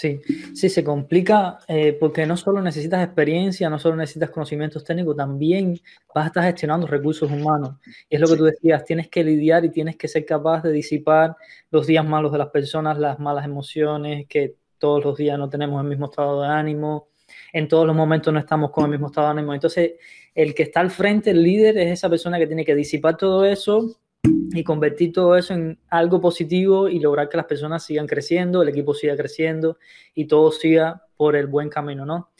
[0.00, 0.18] Sí,
[0.54, 5.78] sí, se complica eh, porque no solo necesitas experiencia, no solo necesitas conocimientos técnicos, también
[6.14, 7.76] vas a estar gestionando recursos humanos.
[8.08, 10.72] Y es lo que tú decías, tienes que lidiar y tienes que ser capaz de
[10.72, 11.36] disipar
[11.70, 15.82] los días malos de las personas, las malas emociones, que todos los días no tenemos
[15.82, 17.08] el mismo estado de ánimo,
[17.52, 19.52] en todos los momentos no estamos con el mismo estado de ánimo.
[19.52, 19.92] Entonces,
[20.34, 23.44] el que está al frente, el líder, es esa persona que tiene que disipar todo
[23.44, 28.62] eso y convertir todo eso en algo positivo y lograr que las personas sigan creciendo,
[28.62, 29.78] el equipo siga creciendo
[30.14, 32.30] y todo siga por el buen camino, ¿no?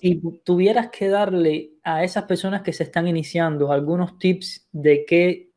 [0.00, 5.50] Si tuvieras que darle a esas personas que se están iniciando algunos tips de qué,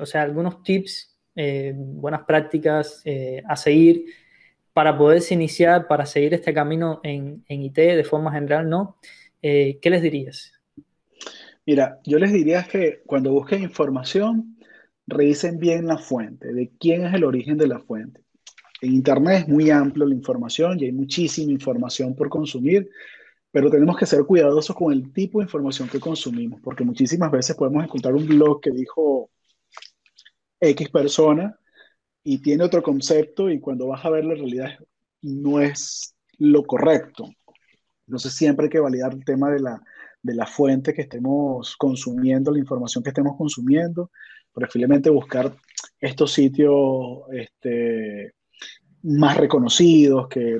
[0.00, 4.06] o sea, algunos tips, eh, buenas prácticas eh, a seguir
[4.72, 8.96] para poderse iniciar, para seguir este camino en, en IT de forma general, ¿no?
[9.42, 10.52] Eh, ¿Qué les dirías?
[11.64, 14.56] Mira, yo les diría que cuando busquen información,
[15.06, 18.24] revisen bien la fuente, de quién es el origen de la fuente.
[18.80, 22.90] En Internet es muy amplio la información y hay muchísima información por consumir,
[23.52, 27.54] pero tenemos que ser cuidadosos con el tipo de información que consumimos, porque muchísimas veces
[27.54, 29.30] podemos encontrar un blog que dijo
[30.60, 31.56] X persona
[32.24, 34.70] y tiene otro concepto y cuando vas a ver la realidad
[35.22, 37.28] no es lo correcto.
[38.06, 39.80] Entonces siempre hay que validar el tema de la,
[40.22, 44.10] de la fuente que estemos consumiendo, la información que estemos consumiendo,
[44.52, 45.52] preferiblemente buscar
[45.98, 48.34] estos sitios este,
[49.02, 50.58] más reconocidos, que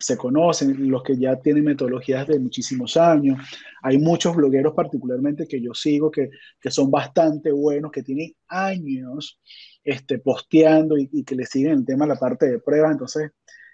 [0.00, 3.38] se conocen, los que ya tienen metodologías de muchísimos años.
[3.82, 9.38] Hay muchos blogueros particularmente que yo sigo que, que son bastante buenos, que tienen años
[9.84, 12.92] este, posteando y, que le siguen el tema la parte de pruebas.
[12.92, 13.30] Entonces,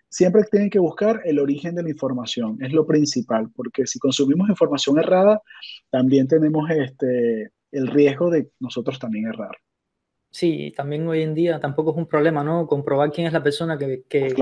[0.08, 4.48] siempre tienen que buscar el origen de la información, es lo principal, porque si consumimos
[4.48, 5.42] información errada,
[5.90, 9.56] también tenemos este, el riesgo de nosotros también errar.
[10.30, 12.66] Sí, también hoy en día tampoco es un problema, ¿no?
[12.66, 14.34] Comprobar quién es la persona que, que,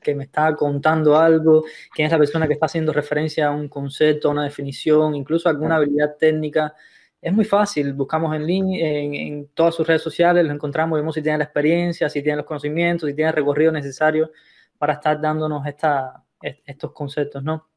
[0.00, 3.68] que, me está contando algo, quién es la persona que está haciendo referencia a un
[3.68, 6.74] concepto, a una definición, incluso alguna habilidad técnica.
[7.20, 11.14] Es muy fácil, buscamos en línea, en, en, todas sus redes sociales, lo encontramos, vemos
[11.14, 14.30] si tiene la experiencia, si tiene los conocimientos, si tiene el recorrido necesario
[14.78, 17.68] para estar dándonos esta, estos conceptos, ¿no?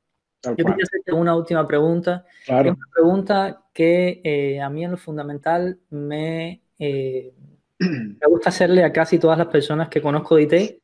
[0.43, 2.25] Yo quería hacerte una última pregunta.
[2.45, 2.71] Claro.
[2.71, 7.33] Una pregunta que eh, a mí en lo fundamental me, eh,
[7.79, 10.81] me gusta hacerle a casi todas las personas que conozco de IT,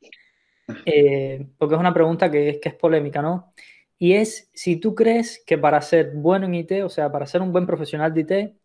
[0.86, 3.54] eh, porque es una pregunta que es, que es polémica, ¿no?
[3.98, 7.42] Y es si tú crees que para ser bueno en IT, o sea, para ser
[7.42, 8.56] un buen profesional de IT,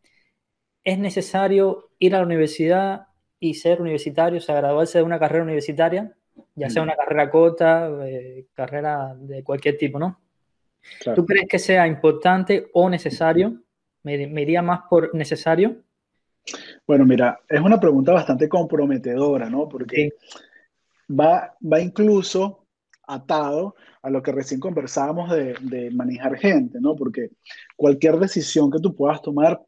[0.82, 3.06] es necesario ir a la universidad
[3.38, 6.16] y ser universitario, o sea, graduarse de una carrera universitaria,
[6.60, 10.20] ya sea una carrera corta, eh, carrera de cualquier tipo, ¿no?
[11.14, 13.62] ¿Tú crees que sea importante o necesario?
[14.02, 15.76] Me, iría más por necesario.
[16.86, 19.68] Bueno, mira, es una pregunta bastante comprometedora, ¿no?
[19.68, 20.10] Porque
[21.08, 22.66] va, va incluso
[23.06, 26.94] atado a lo que recién conversábamos de, de, manejar gente, ¿no?
[26.94, 27.30] Porque
[27.74, 29.60] cualquier decisión que tú puedas tomar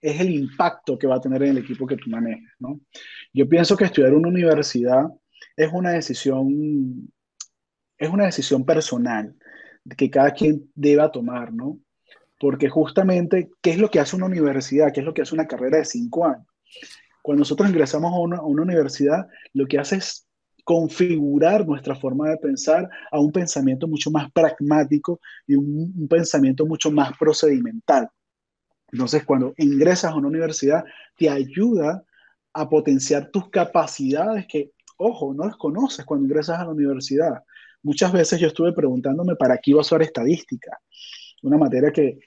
[0.00, 2.80] es el impacto que va a tener en el equipo que tú manejes, ¿no?
[3.32, 5.10] Yo pienso que estudiar en una universidad
[5.64, 7.12] es una decisión,
[7.98, 9.34] es una decisión personal
[9.96, 11.78] que cada quien deba tomar, ¿no?
[12.38, 14.92] Porque justamente, ¿qué es lo que hace una universidad?
[14.92, 16.46] ¿Qué es lo que hace una carrera de cinco años?
[17.22, 20.26] Cuando nosotros ingresamos a una, universidad, lo que hace es
[20.64, 26.64] configurar nuestra forma de pensar a un pensamiento mucho más pragmático y un, un pensamiento
[26.64, 28.08] mucho más procedimental.
[28.92, 30.84] Entonces, cuando ingresas a una universidad,
[31.16, 32.02] te ayuda
[32.54, 37.42] a potenciar tus capacidades que ojo, no las conoces cuando ingresas a la universidad.
[37.82, 40.78] Muchas veces yo estuve preguntándome para qué iba a usar estadística,
[41.42, 42.18] una materia que,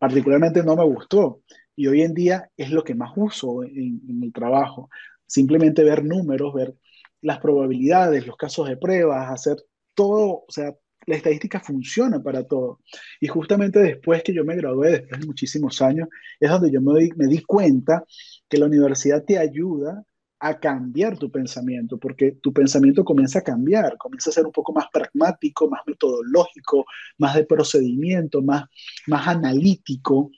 [0.00, 1.42] particularmente no me gustó
[1.74, 4.88] y hoy en día es lo que más uso en, en el trabajo.
[5.26, 6.74] Simplemente ver números, ver
[7.20, 9.56] las probabilidades, los casos de pruebas, hacer
[9.94, 10.74] todo, o sea,
[11.06, 12.80] la estadística funciona para todo.
[13.20, 16.08] Y justamente después que yo me gradué, después de muchísimos años,
[16.40, 18.04] es donde yo me di, me di cuenta
[18.48, 20.04] que la universidad te ayuda
[20.38, 24.72] a cambiar tu pensamiento, porque tu pensamiento comienza a cambiar, comienza a ser un poco
[24.72, 26.84] más pragmático, más metodológico,
[27.18, 28.64] más de procedimiento, más,
[29.06, 30.30] más analítico,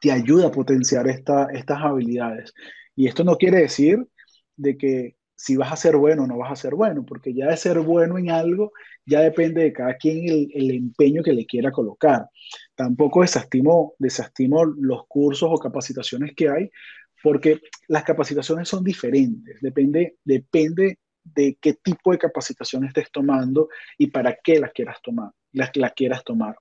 [0.00, 2.52] te ayuda a potenciar esta, estas habilidades.
[2.94, 4.06] Y esto no quiere decir
[4.56, 7.48] de que si vas a ser bueno o no vas a ser bueno, porque ya
[7.48, 8.72] de ser bueno en algo
[9.04, 12.28] ya depende de cada quien el, el empeño que le quiera colocar.
[12.74, 16.70] Tampoco desestimo, desestimo los cursos o capacitaciones que hay,
[17.24, 24.08] porque las capacitaciones son diferentes, depende, depende de qué tipo de capacitación estés tomando y
[24.08, 26.54] para qué las quieras tomar, las, quieras tomar.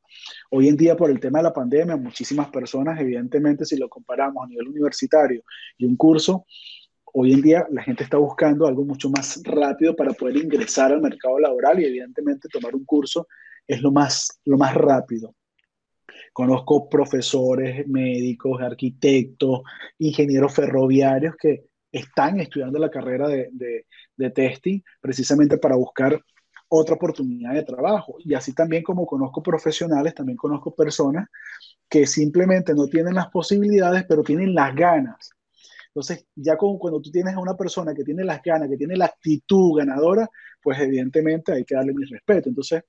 [0.51, 4.41] Hoy en día, por el tema de la pandemia, muchísimas personas, evidentemente, si lo comparamos
[4.45, 5.43] a nivel universitario
[5.77, 6.45] y un curso,
[7.11, 11.01] hoy en día la gente está buscando algo mucho más rápido para poder ingresar al
[11.01, 13.27] mercado laboral y evidentemente tomar un curso
[13.67, 15.35] es lo más, lo más rápido.
[16.33, 19.61] Conozco profesores, médicos, arquitectos,
[19.99, 23.49] ingenieros ferroviarios que están estudiando la carrera de,
[24.15, 26.19] de, testing precisamente para buscar
[26.67, 28.15] otra oportunidad de trabajo.
[28.19, 31.27] Y así también como conozco profesionales, también conozco personas
[31.87, 35.29] que simplemente no tienen las posibilidades, pero tienen las ganas
[35.89, 39.05] Entonces, ya cuando tú tienes a una persona que tiene las ganas, que tiene la
[39.05, 40.27] actitud ganadora,
[40.63, 42.49] pues evidentemente hay que darle mi respeto.
[42.49, 42.83] Entonces,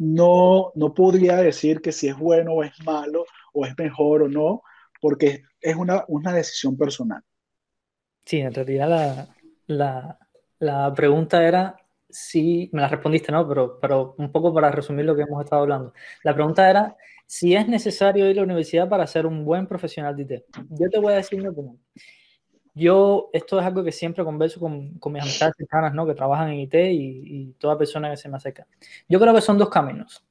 [0.00, 4.28] no, no podría decir que si es bueno o es malo, o es mejor o
[4.28, 4.62] no,
[4.98, 7.22] porque es una, una decisión personal.
[8.24, 9.36] Sí, en realidad la,
[9.66, 10.18] la,
[10.58, 11.76] la pregunta era
[12.08, 13.46] si, me la respondiste, ¿no?
[13.46, 15.92] Pero, pero un poco para resumir lo que hemos estado hablando.
[16.24, 16.96] La pregunta era
[17.26, 20.44] si es necesario ir a la universidad para ser un buen profesional de IT.
[20.70, 21.78] Yo te voy a decir mi opinión.
[22.80, 26.06] Yo, esto es algo que siempre converso con, con mis amistades cercanas, ¿no?
[26.06, 28.66] Que trabajan en IT y, y, toda persona que se me acerca.
[29.08, 30.24] Yo creo que son dos caminos.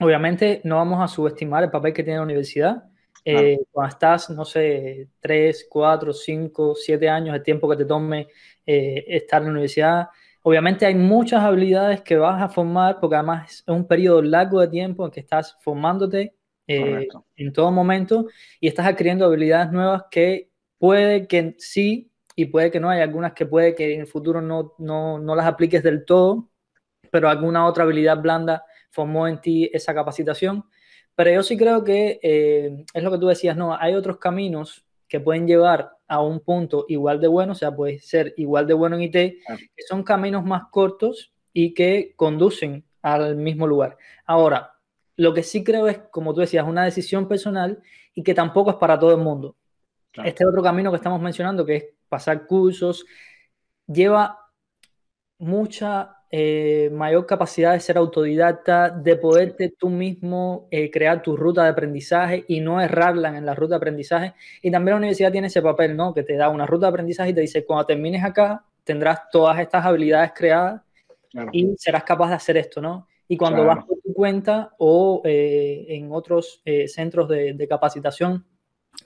[0.00, 2.84] Obviamente, no vamos a subestimar el papel que tiene la universidad.
[3.24, 8.28] Eh, Cuando estás, no sé, tres, cuatro, cinco, siete años, el tiempo que te tome
[8.64, 10.08] eh, estar en la universidad,
[10.42, 14.68] Obviamente hay muchas habilidades que vas a formar porque además es un periodo largo de
[14.68, 16.34] tiempo en que estás formándote
[16.66, 18.28] eh, en todo momento
[18.58, 20.49] y estás adquiriendo habilidades nuevas que
[20.80, 22.88] puede que sí y puede que no.
[22.88, 26.50] Hay algunas que puede que en el futuro no, no, no las apliques del todo,
[27.10, 30.64] pero alguna otra habilidad blanda formó en ti esa capacitación.
[31.14, 34.86] Pero yo sí creo que eh, es lo que tú decías, no, hay otros caminos
[35.06, 38.74] que pueden llevar a un punto igual de bueno, o sea, puede ser igual de
[38.74, 43.98] bueno en IT, que son caminos más cortos y que conducen al mismo lugar.
[44.24, 44.72] Ahora,
[45.16, 47.82] lo que sí creo es, como tú decías, una decisión personal
[48.14, 49.56] y que tampoco es para todo el mundo.
[50.24, 53.06] Este otro camino que estamos mencionando, que es pasar cursos,
[53.86, 54.38] lleva
[55.38, 61.64] mucha eh, mayor capacidad de ser autodidacta, de poderte tú mismo eh, crear tu ruta
[61.64, 64.34] de aprendizaje y no errarla en la ruta de aprendizaje.
[64.62, 66.14] Y también la universidad tiene ese papel, ¿no?
[66.14, 69.58] Que te da una ruta de aprendizaje y te dice, cuando termines acá, tendrás todas
[69.58, 70.82] estas habilidades creadas
[71.52, 73.08] y serás capaz de hacer esto, ¿no?
[73.26, 78.44] Y cuando vas por tu cuenta o eh, en otros centros de, de, capacitación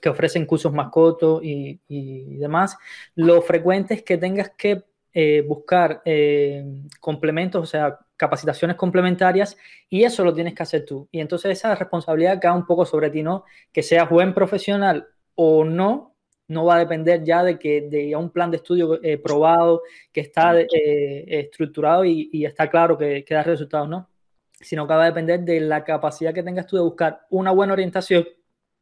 [0.01, 2.77] que ofrecen cursos más cortos y, y demás,
[3.15, 4.83] lo frecuente es que tengas que
[5.17, 6.65] eh, buscar eh,
[6.99, 9.55] complementos, o sea, capacitaciones complementarias,
[9.89, 11.07] y eso lo tienes que hacer tú.
[11.09, 13.45] Y entonces esa responsabilidad cae un poco sobre ti, ¿no?
[13.71, 16.17] Que seas buen profesional o no,
[16.49, 20.19] no va a depender ya de que de un plan de estudio eh, probado, que
[20.19, 24.09] está estructurado y, y, está claro que, que da resultados, ¿no?
[24.59, 27.71] Sino que va a depender de la capacidad que tengas tú de buscar una buena
[27.71, 28.27] orientación,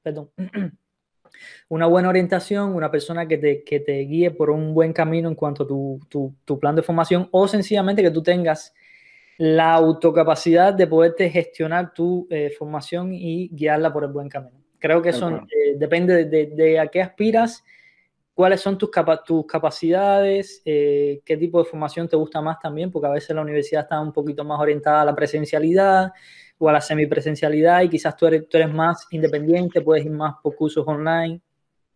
[0.02, 0.32] perdón,
[1.70, 5.36] una buena orientación, una persona que te, que te guíe por un buen camino en
[5.36, 8.74] cuanto a tu, tu, tu, plan de formación o sencillamente que tú tengas
[9.38, 14.58] la autocapacidad de poderte gestionar tu eh, formación y guiarla por el buen camino.
[14.80, 17.64] Creo que eso eh, depende de, de, a qué aspiras,
[18.34, 22.92] cuáles son tus, capa tus capacidades, eh, qué tipo de formación te gusta más también,
[22.92, 26.12] porque a veces la universidad está un poquito más orientada a la presencialidad,
[26.58, 30.36] o a la semipresencialidad y quizás tú eres, tú eres más independiente, puedes ir más
[30.42, 31.42] por cursos online,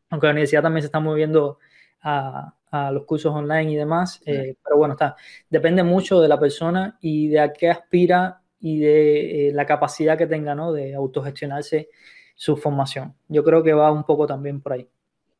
[0.10, 1.60] aunque la universidad también se está moviendo
[2.02, 5.16] a, a los cursos online y demás, eh, pero bueno, está,
[5.50, 10.18] depende mucho de la persona y de a qué aspira y de eh, la capacidad
[10.18, 10.74] que tenga, ¿no?
[10.74, 11.90] De autogestionarse
[12.36, 13.16] su formación.
[13.28, 14.90] Yo creo que va un poco también por ahí.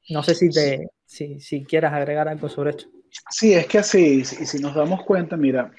[0.10, 2.88] No sé si, te, si, si quieras agregar algo sobre esto.
[3.30, 5.72] Sí, es que así, y si nos damos cuenta, mira,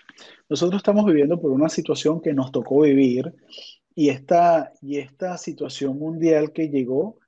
[0.48, 3.32] nosotros estamos viviendo por una situación que nos tocó vivir
[3.94, 7.18] y esta, y esta situación mundial que llegó,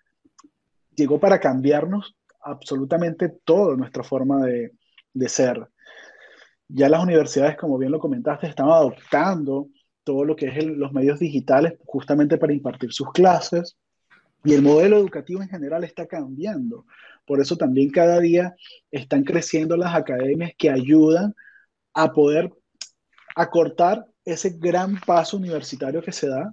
[0.94, 4.72] llegó para cambiarnos absolutamente toda nuestra forma de,
[5.12, 5.68] de ser.
[6.68, 9.68] Ya las universidades, como bien lo comentaste, están adoptando
[10.04, 13.76] todo lo que es los medios digitales justamente para impartir sus clases
[14.44, 16.86] y el modelo educativo en general está cambiando.
[17.30, 18.56] Por eso también cada día
[18.90, 21.32] están creciendo las academias que ayudan
[21.94, 22.52] a poder
[23.36, 26.52] acortar ese gran paso universitario que se da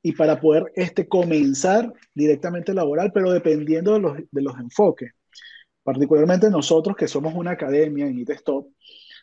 [0.00, 5.12] y para poder este, comenzar directamente laboral, pero dependiendo de los, de los enfoques.
[5.82, 8.72] Particularmente nosotros que somos una academia en ITSTOP,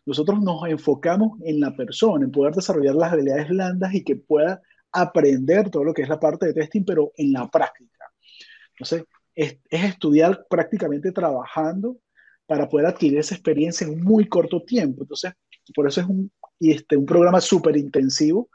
[0.06, 4.62] nosotros nos enfocamos en la persona, en poder desarrollar las habilidades blandas y que pueda
[4.92, 8.06] aprender todo lo que es la parte de testing, pero en la práctica.
[8.74, 9.04] Entonces,
[9.36, 11.98] es, es estudiar prácticamente trabajando
[12.46, 15.04] para poder adquirir esa experiencia en muy corto tiempo.
[15.04, 15.34] Entonces,
[15.74, 18.50] por eso es un, este, un programa súper intensivo.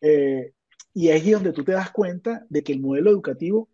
[0.00, 0.52] Eh,
[0.94, 3.68] y es ahí donde tú te das cuenta de que el modelo educativo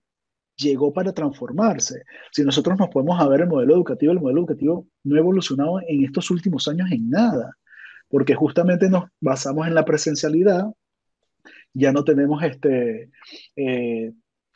[0.56, 2.02] llegó para transformarse.
[2.32, 6.04] Si nosotros nos podemos ver el modelo educativo, el modelo educativo no ha evolucionado en
[6.04, 7.56] estos últimos años en nada,
[8.08, 10.64] porque justamente nos basamos en la presencialidad,
[11.72, 13.10] ya no tenemos este,
[13.56, 14.12] eh,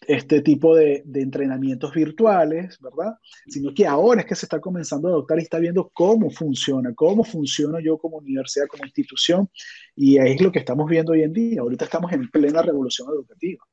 [0.07, 3.15] este tipo de, de, entrenamientos virtuales, ¿verdad?
[3.47, 6.93] Sino que ahora es que se está comenzando a adoptar y está viendo cómo funciona,
[6.95, 9.49] cómo funciona yo como universidad, como institución,
[9.95, 11.61] y ahí es lo que estamos viendo hoy en día.
[11.61, 13.65] Ahorita estamos en plena revolución educativa.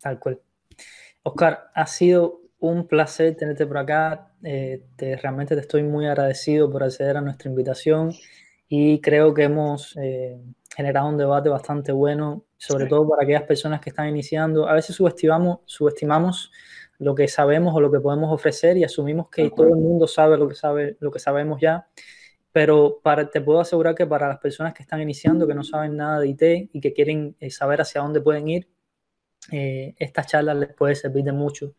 [0.00, 0.40] Tal cual.
[1.22, 4.32] Oscar, ha sido un placer tenerte por acá.
[4.42, 8.12] Eh, te, realmente te estoy muy agradecido por acceder a nuestra invitación
[8.68, 10.38] y creo que hemos eh,
[10.74, 14.68] generado un debate bastante bueno, sobre todo para aquellas personas que están iniciando.
[14.68, 16.50] A veces subestimamos, subestimamos
[16.98, 20.38] lo que sabemos o lo que podemos ofrecer y asumimos que todo el mundo sabe
[20.38, 21.88] lo que, sabe, lo que sabemos ya.
[22.52, 25.96] Pero para, te puedo asegurar que para las personas que están iniciando, que no saben
[25.96, 28.68] nada de IT y que quieren eh, saber hacia dónde pueden ir,
[29.52, 31.74] eh, esta charla les puede servir de mucho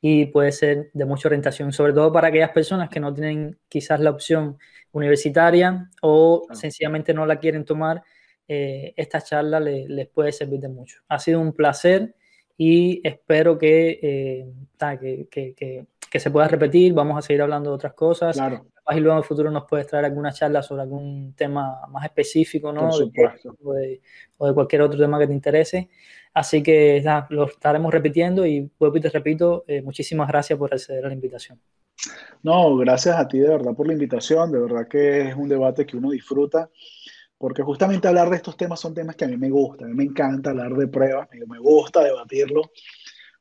[0.00, 4.00] y puede ser de mucha orientación, sobre todo para aquellas personas que no tienen quizás
[4.00, 4.58] la opción
[4.92, 8.02] universitaria o sencillamente no la quieren tomar,
[8.48, 11.02] eh, esta charla les puede servir de mucho.
[11.08, 12.14] Ha sido un placer
[12.56, 15.54] y espero que, eh, que,
[16.10, 16.92] que, se pueda repetir.
[16.92, 18.36] Vamos a seguir hablando de otras cosas.
[18.36, 18.66] Claro.
[18.92, 22.70] Y luego en el futuro nos puedes traer alguna charla sobre algún tema más específico,
[22.70, 22.90] ¿no?
[22.90, 24.00] o, de,
[24.54, 25.88] cualquier otro tema que te interese.
[26.34, 31.04] Así que lo estaremos repitiendo y vuelvo y te repito, eh, muchísimas gracias por acceder
[31.04, 31.58] a la invitación.
[32.42, 34.52] No, gracias a ti de verdad por la invitación.
[34.52, 36.68] De verdad que es un debate que uno disfruta
[37.44, 39.96] porque justamente hablar de estos temas son temas que a mí me gustan, a mí
[39.96, 42.70] me encanta hablar de pruebas, me gusta debatirlo,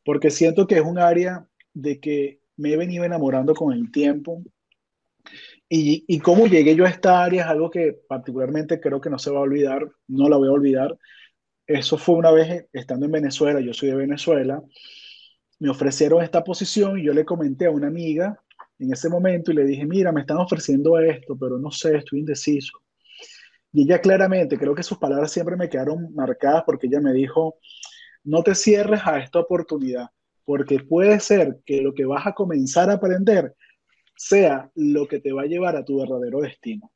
[0.03, 4.43] porque siento que es un área de que me he venido enamorando con el tiempo.
[5.69, 9.17] Y, y cómo llegué yo a esta área es algo que particularmente creo que no
[9.17, 10.97] se va a olvidar, no la voy a olvidar.
[11.65, 14.61] Eso fue una vez estando en Venezuela, yo soy de Venezuela,
[15.59, 18.37] me ofrecieron esta posición y yo le comenté a una amiga
[18.79, 22.19] en ese momento y le dije, mira, me están ofreciendo esto, pero no sé, estoy
[22.19, 22.82] indeciso.
[23.73, 27.57] Y ella claramente, creo que sus palabras siempre me quedaron marcadas porque ella me dijo,
[28.23, 30.09] no te cierres a esta oportunidad,
[30.45, 33.55] porque puede ser que lo que vas a comenzar a aprender
[34.15, 36.91] sea lo que te va a llevar a tu verdadero destino.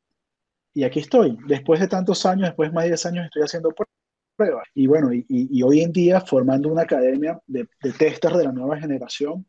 [0.73, 3.73] Y aquí estoy, después de tantos años, después de más de 10 años, estoy haciendo
[4.35, 4.67] pruebas.
[4.75, 8.77] Y bueno, y, hoy en día formando una academia de, de testers de la nueva
[8.77, 9.47] generación.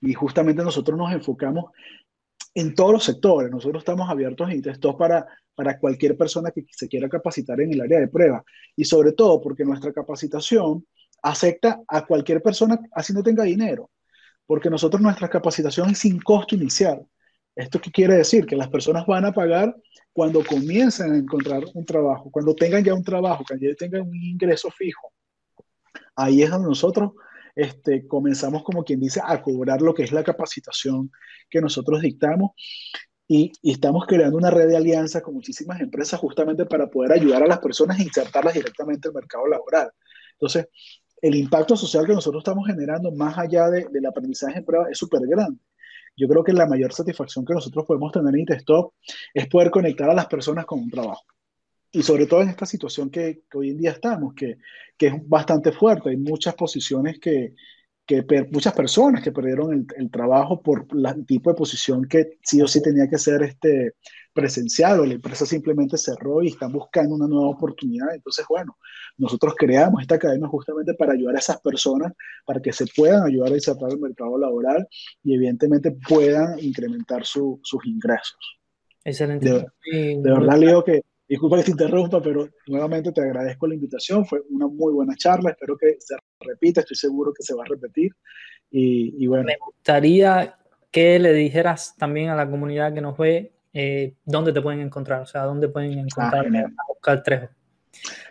[0.00, 1.72] Y justamente nosotros nos enfocamos
[2.54, 3.50] en todos los sectores.
[3.50, 7.80] Nosotros estamos abiertos en Intestos para, para cualquier persona que se quiera capacitar en el
[7.80, 8.44] área de prueba.
[8.76, 10.86] Y sobre todo porque nuestra capacitación
[11.22, 13.90] acepta a cualquier persona así no tenga dinero.
[14.46, 17.06] Porque nosotros nuestra capacitación es sin costo inicial.
[17.54, 18.46] ¿Esto qué quiere decir?
[18.46, 19.76] Que las personas van a pagar
[20.12, 24.14] cuando comiencen a encontrar un trabajo, cuando tengan ya un trabajo, cuando ya tengan un
[24.14, 25.12] ingreso fijo.
[26.16, 27.12] Ahí es donde nosotros
[27.54, 31.10] este, comenzamos, como quien dice, a cobrar lo que es la capacitación
[31.48, 32.52] que nosotros dictamos
[33.28, 37.46] y, estamos creando una red de alianzas con muchísimas empresas justamente para poder ayudar a
[37.46, 39.90] las personas a insertarlas directamente al mercado laboral.
[40.32, 40.68] Entonces,
[41.20, 44.98] el impacto social que nosotros estamos generando más allá de, del aprendizaje en prueba es
[44.98, 45.60] súper grande.
[46.16, 48.92] Yo creo que la mayor satisfacción que nosotros podemos tener en Intestop
[49.32, 51.24] es poder conectar a las personas con un trabajo
[51.92, 54.56] y sobre todo en esta situación que, que hoy en día estamos, que,
[54.96, 56.08] que, es bastante fuerte.
[56.08, 57.54] Hay muchas posiciones que,
[58.06, 62.60] que muchas personas que perdieron el, el, trabajo por el tipo de posición que sí
[62.60, 63.94] o sí tenía que ser este,
[64.32, 68.14] presencial o la empresa simplemente cerró y están buscando una nueva oportunidad.
[68.14, 68.76] Entonces, bueno,
[69.18, 72.12] nosotros creamos esta academia justamente para ayudar a esas personas,
[72.44, 74.86] para que se puedan ayudar a insertar el mercado laboral
[75.22, 78.58] y evidentemente puedan incrementar su, sus ingresos.
[79.04, 79.48] Excelente.
[79.48, 84.26] De, de verdad, Leo, que Disculpa que te interrumpa, pero nuevamente te agradezco la invitación.
[84.26, 85.48] Fue una muy buena charla.
[85.48, 86.82] Espero que se repita.
[86.82, 88.12] Estoy seguro que se va a repetir.
[88.70, 89.44] Y, bueno.
[89.44, 90.58] Me gustaría
[90.90, 95.22] que le dijeras también a la comunidad que nos ve eh, dónde te pueden encontrar,
[95.22, 97.48] o sea, dónde pueden encontrar ah, a Oscar Trejo.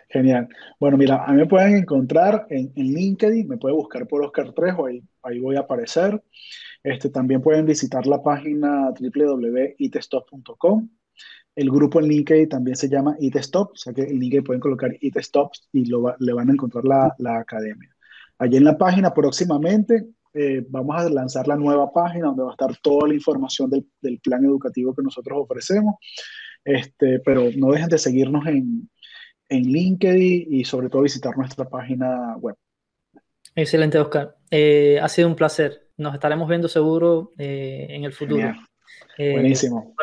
[0.08, 0.48] Genial.
[0.78, 4.52] Bueno, mira, a mí me pueden encontrar en, en LinkedIn, me pueden buscar por Oscar
[4.52, 6.22] Trejo, ahí, ahí voy a aparecer.
[6.84, 10.88] Este, también pueden visitar la página www.itestop.com
[11.54, 14.90] el grupo en LinkedIn también se llama Stop, o sea que en LinkedIn pueden colocar
[15.00, 17.94] Stop y lo, le van a encontrar la, la, academia.
[18.38, 22.52] Allí en la página próximamente eh, vamos a lanzar la nueva página donde va a
[22.52, 25.96] estar toda la información del, del plan educativo que nosotros ofrecemos.
[26.64, 28.88] Este, pero no dejen de seguirnos en,
[29.48, 32.56] en LinkedIn y sobre todo visitar nuestra página web.
[33.54, 34.36] Excelente, Oscar.
[34.50, 35.90] Eh, ha sido un placer.
[35.98, 38.54] Nos estaremos viendo seguro eh, en el futuro.
[39.18, 39.94] Buenísimo.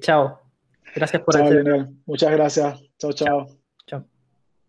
[0.00, 0.47] chao.
[0.98, 1.48] Gracias por chao,
[2.06, 2.80] Muchas gracias.
[2.98, 3.57] Chao, chao.